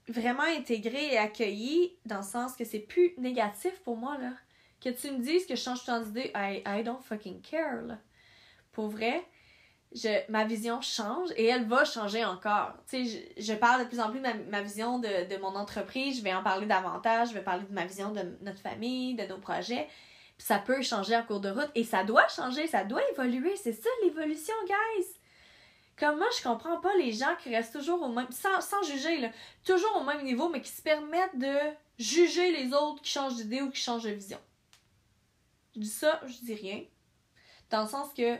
[0.09, 4.33] vraiment intégré et accueilli, dans le sens que c'est plus négatif pour moi, là.
[4.81, 7.99] Que tu me dises que je change ton idée, I, I don't fucking care, là.
[8.73, 9.25] Pour vrai,
[9.93, 12.75] je, ma vision change et elle va changer encore.
[12.89, 15.41] Tu sais, je, je, parle de plus en plus de ma, ma vision de, de,
[15.41, 18.61] mon entreprise, je vais en parler davantage, je vais parler de ma vision de notre
[18.61, 19.89] famille, de nos projets.
[20.37, 23.57] Puis ça peut changer en cours de route et ça doit changer, ça doit évoluer.
[23.57, 25.07] C'est ça l'évolution, guys!
[25.99, 28.31] Comme moi, je comprends pas les gens qui restent toujours au même.
[28.31, 29.31] sans, juger,
[29.65, 31.57] toujours au même niveau, mais qui se permettent de
[31.99, 34.39] juger les autres qui changent d'idée ou qui changent de vision.
[35.75, 36.85] Je dis ça, je dis rien.
[37.71, 38.39] Dans le sens que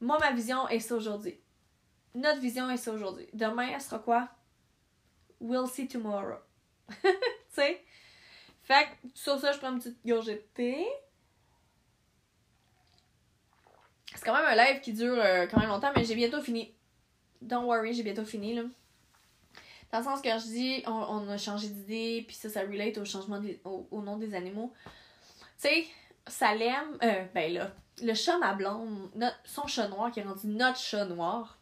[0.00, 1.38] moi, ma vision est ça aujourd'hui.
[2.14, 3.28] Notre vision est ça aujourd'hui.
[3.32, 4.28] Demain, elle sera quoi?
[5.40, 6.38] We'll see tomorrow.
[7.02, 7.08] tu
[7.50, 7.84] sais?
[8.62, 10.86] Fait que sur ça, je prends une petite gorgée de thé.
[14.14, 16.74] C'est quand même un live qui dure euh, quand même longtemps, mais j'ai bientôt fini.
[17.40, 18.62] Don't worry, j'ai bientôt fini, là.
[19.92, 23.04] Dans le sens que je dis, on, a changé d'idée, puis ça, ça relate au
[23.04, 24.72] changement au, nom des animaux.
[25.60, 25.86] Tu sais,
[26.26, 27.70] Salem, euh, ben là,
[28.02, 29.10] le chat ma blonde,
[29.44, 31.58] son chat noir qui est rendu notre chat noir,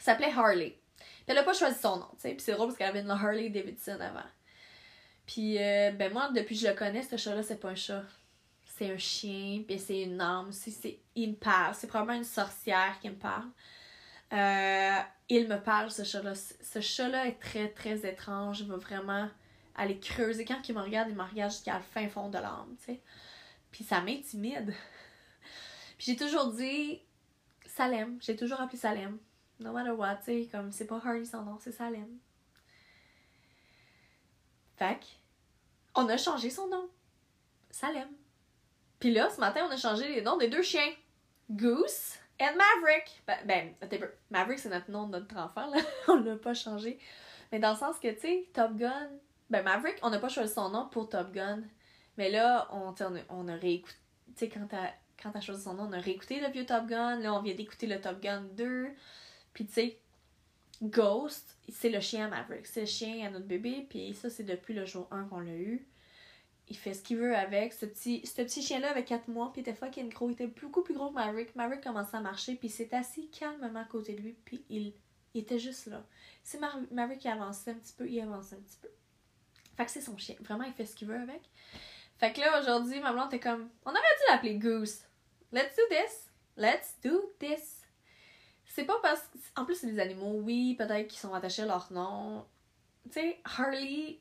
[0.00, 0.76] s'appelait Harley.
[0.96, 2.30] Puis elle a pas choisi son nom, tu sais.
[2.30, 4.26] Puis c'est drôle parce qu'elle avait une Harley Davidson avant.
[5.26, 8.02] Puis euh, ben moi, depuis que je le connais, ce chat-là, c'est pas un chat.
[8.76, 10.52] C'est un chien, puis c'est une âme.
[10.52, 11.74] C'est, il me parle.
[11.74, 13.48] C'est probablement une sorcière qui me parle.
[14.34, 15.00] Euh,
[15.30, 16.34] il me parle, ce chat-là.
[16.34, 18.60] Ce chat-là est très, très étrange.
[18.60, 19.30] Il va vraiment
[19.76, 20.44] aller creuser.
[20.44, 23.02] Quand il me regarde, il me regarde jusqu'à la fin fond de l'âme, tu sais.
[23.72, 24.74] Puis ça m'intimide.
[25.96, 27.00] Puis j'ai toujours dit
[27.64, 28.18] Salem.
[28.20, 29.18] J'ai toujours appelé Salem.
[29.58, 32.18] No matter what, tu sais, comme c'est pas Harley son nom, c'est Salem.
[34.76, 35.00] Fait
[35.94, 36.90] on a changé son nom.
[37.70, 38.08] Salem.
[38.98, 40.92] Puis là, ce matin, on a changé les noms des deux chiens.
[41.50, 43.22] Goose et Maverick.
[43.26, 43.74] Ben, ben
[44.30, 45.80] Maverick, c'est notre nom de notre enfant, là.
[46.08, 46.98] on l'a pas changé.
[47.52, 49.08] Mais dans le sens que, tu sais, Top Gun.
[49.50, 51.62] Ben, Maverick, on n'a pas choisi son nom pour Top Gun.
[52.18, 53.96] Mais là, on, on, a, on a réécouté.
[54.36, 54.90] Tu sais, quand t'as
[55.22, 57.20] quand choisi son nom, on a réécouté le vieux Top Gun.
[57.20, 58.88] Là, on vient d'écouter le Top Gun 2.
[59.52, 59.98] Puis, tu sais,
[60.82, 62.66] Ghost, c'est le chien à Maverick.
[62.66, 63.86] C'est le chien à notre bébé.
[63.88, 65.86] Puis ça, c'est depuis le jour 1 qu'on l'a eu.
[66.68, 67.72] Il fait ce qu'il veut avec.
[67.72, 69.52] Ce petit, ce petit chien-là avait 4 mois.
[69.52, 70.28] Puis il était fucking gros.
[70.28, 71.54] Il était beaucoup plus gros que Maverick.
[71.54, 72.56] Maverick commençait à marcher.
[72.56, 74.36] Puis il s'est assis calmement à côté de lui.
[74.44, 74.94] Puis il,
[75.34, 76.04] était juste là.
[76.42, 76.58] Si
[76.90, 78.88] Maverick avançait un petit peu, il avançait un petit peu.
[79.76, 80.34] Fait que c'est son chien.
[80.40, 81.42] Vraiment, il fait ce qu'il veut avec.
[82.18, 85.02] Fait que là, aujourd'hui, ma blonde était comme, on aurait dû l'appeler Goose.
[85.52, 86.30] Let's do this.
[86.56, 87.82] Let's do this.
[88.64, 89.22] C'est pas parce.
[89.54, 92.46] En plus, c'est des animaux, oui, peut-être qu'ils sont attachés à leur nom.
[93.04, 94.18] Tu sais, Harley,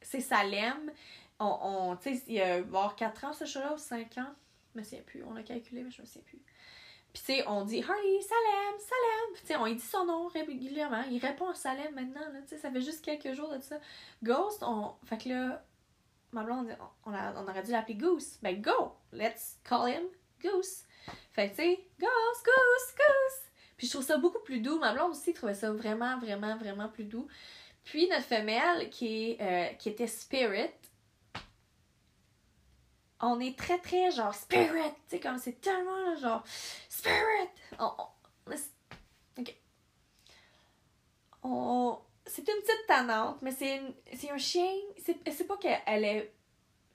[0.00, 0.92] c'est Salem.
[1.42, 4.34] On, tu sais, il y a avoir 4 ans, ce chat-là, ou 5 ans?
[4.74, 5.24] Je me souviens plus.
[5.24, 6.42] On l'a calculé, mais je me souviens plus.
[7.12, 9.40] Puis, tu sais, on dit Harley, Salem, Salem.
[9.40, 11.02] Tu sais, on dit son nom régulièrement.
[11.10, 12.40] Il répond à Salem maintenant, là.
[12.42, 13.78] Tu sais, ça fait juste quelques jours de ça.
[14.22, 14.94] Ghost, on.
[15.04, 15.62] Fait que là,
[16.32, 16.74] ma blonde,
[17.04, 18.38] on, on aurait dû l'appeler Goose.
[18.42, 18.92] Ben, go!
[19.12, 20.04] Let's call him
[20.42, 20.84] Goose.
[21.32, 23.52] Fait que, tu sais, Goose, Goose, Goose!
[23.76, 24.78] Puis je trouve ça beaucoup plus doux.
[24.78, 27.26] Ma blonde aussi trouvait ça vraiment, vraiment, vraiment plus doux.
[27.84, 30.70] Puis notre femelle, qui, euh, qui était Spirit,
[33.22, 34.90] on est très, très genre Spirit.
[35.08, 36.42] Tu sais, comme c'est tellement genre
[36.88, 37.48] Spirit!
[39.38, 39.56] ok.
[41.44, 43.80] On, c'est une petite tannante, mais c'est,
[44.14, 44.70] c'est un chien.
[44.98, 46.32] C'est, c'est pas qu'elle est,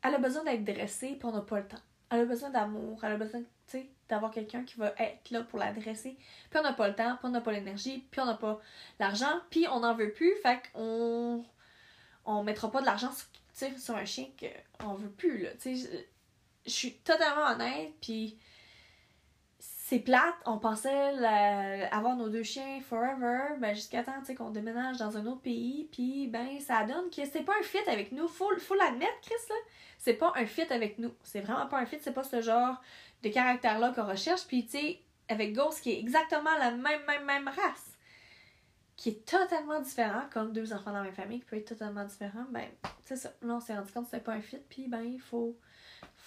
[0.03, 1.77] elle a besoin d'être dressée, puis on n'a pas le temps.
[2.09, 5.43] Elle a besoin d'amour, elle a besoin, tu sais, d'avoir quelqu'un qui va être là
[5.43, 6.17] pour la dresser.
[6.49, 8.61] Puis on n'a pas le temps, puis on n'a pas l'énergie, puis on n'a pas
[8.99, 11.43] l'argent, puis on n'en veut plus, fait qu'on
[12.25, 13.11] on mettra pas de l'argent
[13.53, 14.27] sur, sur un chien
[14.79, 15.49] qu'on veut plus, là.
[15.59, 16.07] Tu sais,
[16.68, 18.38] je suis totalement honnête, puis
[19.60, 20.35] c'est plate.
[20.45, 21.26] On pensait
[21.91, 26.27] avoir nos deux chiens forever, ben jusqu'à temps qu'on déménage dans un autre pays, puis
[26.27, 28.27] ben ça donne que c'est pas un fit avec nous.
[28.27, 29.56] Faut, faut l'admettre, Chris, là.
[29.98, 31.14] C'est pas un fit avec nous.
[31.23, 32.81] C'est vraiment pas un fit, c'est pas ce genre
[33.23, 34.45] de caractère-là qu'on recherche.
[34.45, 37.98] Puis tu sais, avec Ghost, qui est exactement la même, même, même race,
[38.98, 42.03] qui est totalement différent, comme deux enfants dans la même famille, qui peut être totalement
[42.03, 42.68] différent, ben
[43.06, 43.31] c'est ça.
[43.41, 45.57] Là, on s'est rendu compte que c'était pas un fit, puis ben il faut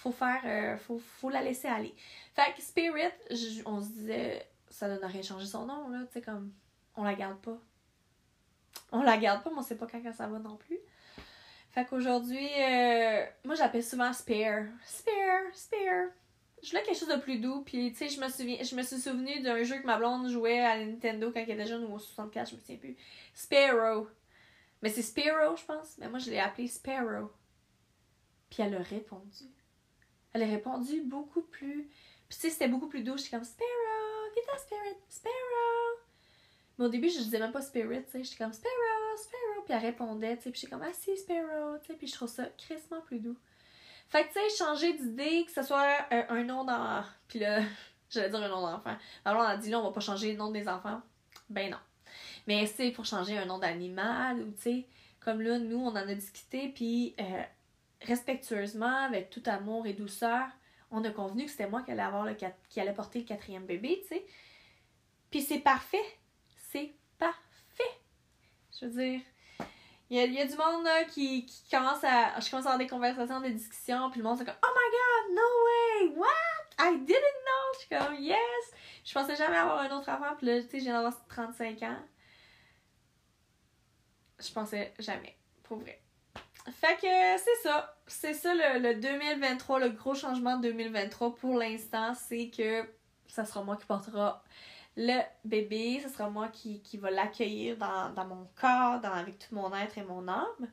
[0.01, 1.93] faut faire, euh, faut, faut la laisser aller.
[2.33, 3.11] Fait que Spirit,
[3.67, 6.51] on se disait, ça donne rien changer son nom, là, tu sais, comme,
[6.95, 7.57] on la garde pas.
[8.91, 10.79] On la garde pas, mais on sait pas quand ça va non plus.
[11.69, 14.65] Fait qu'aujourd'hui, euh, moi j'appelle souvent Spare.
[14.85, 16.09] Spare, Spare.
[16.63, 18.81] Je voulais quelque chose de plus doux, puis tu sais, je me souviens, je me
[18.81, 21.93] suis souvenu d'un jeu que ma blonde jouait à Nintendo quand elle était jeune ou
[21.93, 22.97] au 64, je me souviens plus.
[23.35, 24.07] Sparrow.
[24.81, 25.97] Mais c'est Sparrow, je pense.
[25.99, 27.31] Mais moi je l'ai appelé Sparrow.
[28.49, 29.45] Puis elle a répondu.
[30.33, 31.89] Elle a répondu beaucoup plus.
[32.29, 33.17] Puis tu sais, c'était beaucoup plus doux.
[33.17, 35.99] J'étais comme Sparrow, get Spirit, Sparrow.
[36.77, 38.23] Mais au début, je disais même pas Spirit, tu sais.
[38.23, 39.63] J'étais comme Sparrow, Sparrow.
[39.65, 40.51] Puis elle répondait, tu sais.
[40.51, 41.93] Puis j'étais comme, ah si, Sparrow, tu sais.
[41.95, 43.37] Puis je trouve ça crissement plus doux.
[44.07, 47.03] Fait que tu sais, changer d'idée, que ce soit un, nom dans.
[47.27, 47.61] Puis là,
[48.09, 48.95] j'allais dire un nom d'enfant.
[49.23, 51.01] Alors on a dit là, on va pas changer le nom des enfants.
[51.49, 51.77] Ben non.
[52.45, 54.87] Mais c'est pour changer un nom d'animal ou tu sais,
[55.21, 57.43] comme là, nous, on en a discuté, puis euh,
[58.01, 60.47] respectueusement, avec tout amour et douceur,
[60.91, 62.35] on a convenu que c'était moi qui allais, avoir le
[62.69, 64.25] qui allait porter le quatrième bébé, tu sais.
[65.29, 66.19] Puis c'est parfait.
[66.55, 67.39] C'est parfait.
[68.79, 69.21] Je veux dire,
[70.09, 72.37] il y a, du monde là, qui, qui commence à.
[72.39, 74.91] Je commence à avoir des conversations, des discussions, puis le monde c'est comme Oh my
[74.91, 76.61] god, no way, what?
[76.79, 77.73] I didn't know.
[77.73, 78.37] Je suis comme Yes.
[79.05, 81.97] Je pensais jamais avoir un autre enfant, puis là, tu sais, viens d'avoir 35 ans.
[84.39, 86.00] Je pensais jamais, pour vrai.
[86.69, 87.95] Fait que c'est ça.
[88.07, 92.85] C'est ça le, 2023, le gros changement de 2023 pour l'instant, c'est que
[93.27, 94.43] ça sera moi qui portera
[94.97, 99.55] le bébé, ce sera moi qui, qui va l'accueillir dans, mon corps, dans, avec tout
[99.55, 100.67] mon être et mon âme.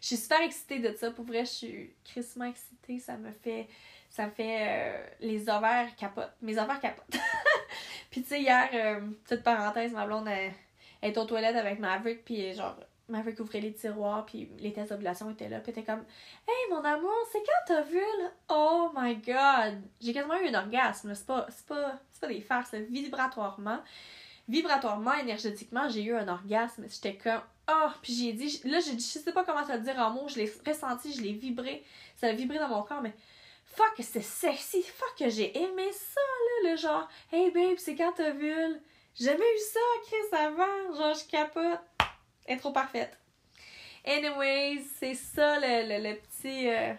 [0.00, 1.10] Je suis super excitée de ça.
[1.10, 2.98] Pour vrai, je suis crissement excitée.
[2.98, 3.68] Ça me fait.
[4.10, 4.58] Ça me fait.
[4.60, 6.34] Euh, les ovaires capotent.
[6.40, 7.04] Mes ovaires capotent.
[8.10, 10.28] puis tu sais, hier, euh, petite parenthèse, ma blonde
[11.02, 12.76] est aux toilettes avec Maverick, puis genre,
[13.08, 16.04] Maverick ouvrait les tiroirs, puis les tests d'ovulation étaient là, puis t'es comme
[16.46, 18.30] Hey mon amour, c'est quand t'as vu là?
[18.50, 19.80] Oh my god!
[20.00, 23.80] J'ai quasiment eu un orgasme, c'est pas, c'est pas, c'est pas des farces, vibratoirement.
[24.48, 26.86] Vibratoirement, énergétiquement, j'ai eu un orgasme.
[26.88, 27.90] J'étais comme Oh!
[28.02, 30.28] Puis j'ai dit, là j'ai dit, je sais pas comment te le dire en mots,
[30.28, 31.84] je l'ai ressenti, je l'ai vibré.
[32.16, 33.14] Ça a vibré dans mon corps, mais
[33.64, 36.20] fuck, c'est sexy, fuck, que j'ai aimé ça,
[36.64, 38.54] là, le genre Hey babe, c'est quand t'as vu?
[39.14, 40.94] J'ai jamais eu ça, Chris, avant.
[40.96, 41.80] Genre, je capote
[42.56, 43.18] trop parfaite.
[44.06, 46.68] Anyways, c'est ça le, le, petit.
[46.68, 46.94] Euh,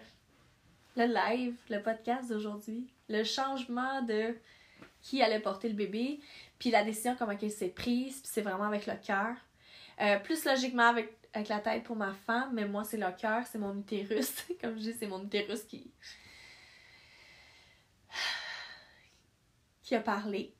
[0.96, 2.92] le live, le podcast d'aujourd'hui.
[3.08, 4.36] Le changement de
[5.02, 6.20] qui allait porter le bébé,
[6.58, 9.34] puis la décision comment elle s'est prise, puis c'est vraiment avec le cœur.
[10.00, 13.46] Euh, plus logiquement avec, avec la tête pour ma femme, mais moi c'est le cœur,
[13.46, 14.44] c'est mon utérus.
[14.60, 15.90] Comme je dis, c'est mon utérus qui.
[19.82, 20.54] qui a parlé.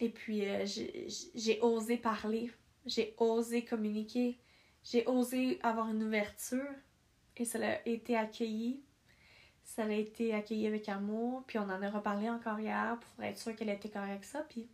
[0.00, 2.50] Et puis euh, j'ai osé parler
[2.86, 4.38] j'ai osé communiquer,
[4.84, 6.74] j'ai osé avoir une ouverture
[7.36, 8.82] et ça a été accueilli.
[9.64, 13.38] Ça a été accueilli avec amour, puis on en a reparlé encore hier pour être
[13.38, 14.68] sûr qu'elle était correcte ça, puis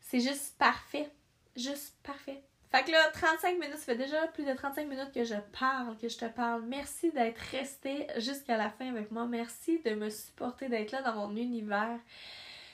[0.00, 1.10] c'est juste parfait.
[1.54, 2.42] Juste parfait.
[2.70, 5.96] Fait que là, 35 minutes, ça fait déjà plus de 35 minutes que je parle,
[5.96, 6.62] que je te parle.
[6.66, 9.26] Merci d'être resté jusqu'à la fin avec moi.
[9.26, 11.98] Merci de me supporter, d'être là dans mon univers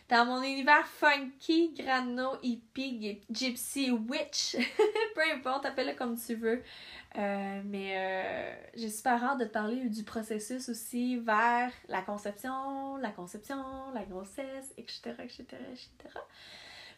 [0.09, 4.57] dans mon univers funky, grano, hippie, gypsy, witch,
[5.15, 6.63] peu importe, appelle-le comme tu veux.
[7.19, 12.97] Euh, mais euh, j'ai super hâte de te parler du processus aussi vers la conception,
[12.97, 13.63] la conception,
[13.95, 16.19] la grossesse, etc., etc., etc.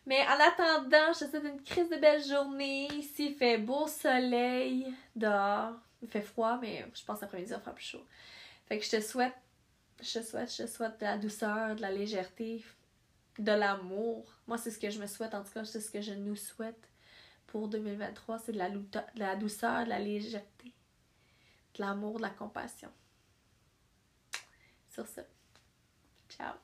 [0.06, 2.88] Mais en attendant, je te souhaite une crise de belle journée.
[2.94, 5.72] Ici, il fait beau soleil dehors.
[6.02, 8.04] Il fait froid, mais je pense après-midi, il faire plus chaud.
[8.68, 9.34] Fait que je te souhaite,
[10.02, 12.62] je te souhaite, je te souhaite de la douceur, de la légèreté,
[13.38, 14.24] de l'amour.
[14.46, 16.36] Moi, c'est ce que je me souhaite, en tout cas, c'est ce que je nous
[16.36, 16.88] souhaite
[17.46, 18.38] pour 2023.
[18.38, 20.72] C'est de la, douceur, de la légèreté,
[21.74, 22.90] de l'amour, de la compassion.
[24.88, 25.20] Sur ce,
[26.28, 26.54] ciao!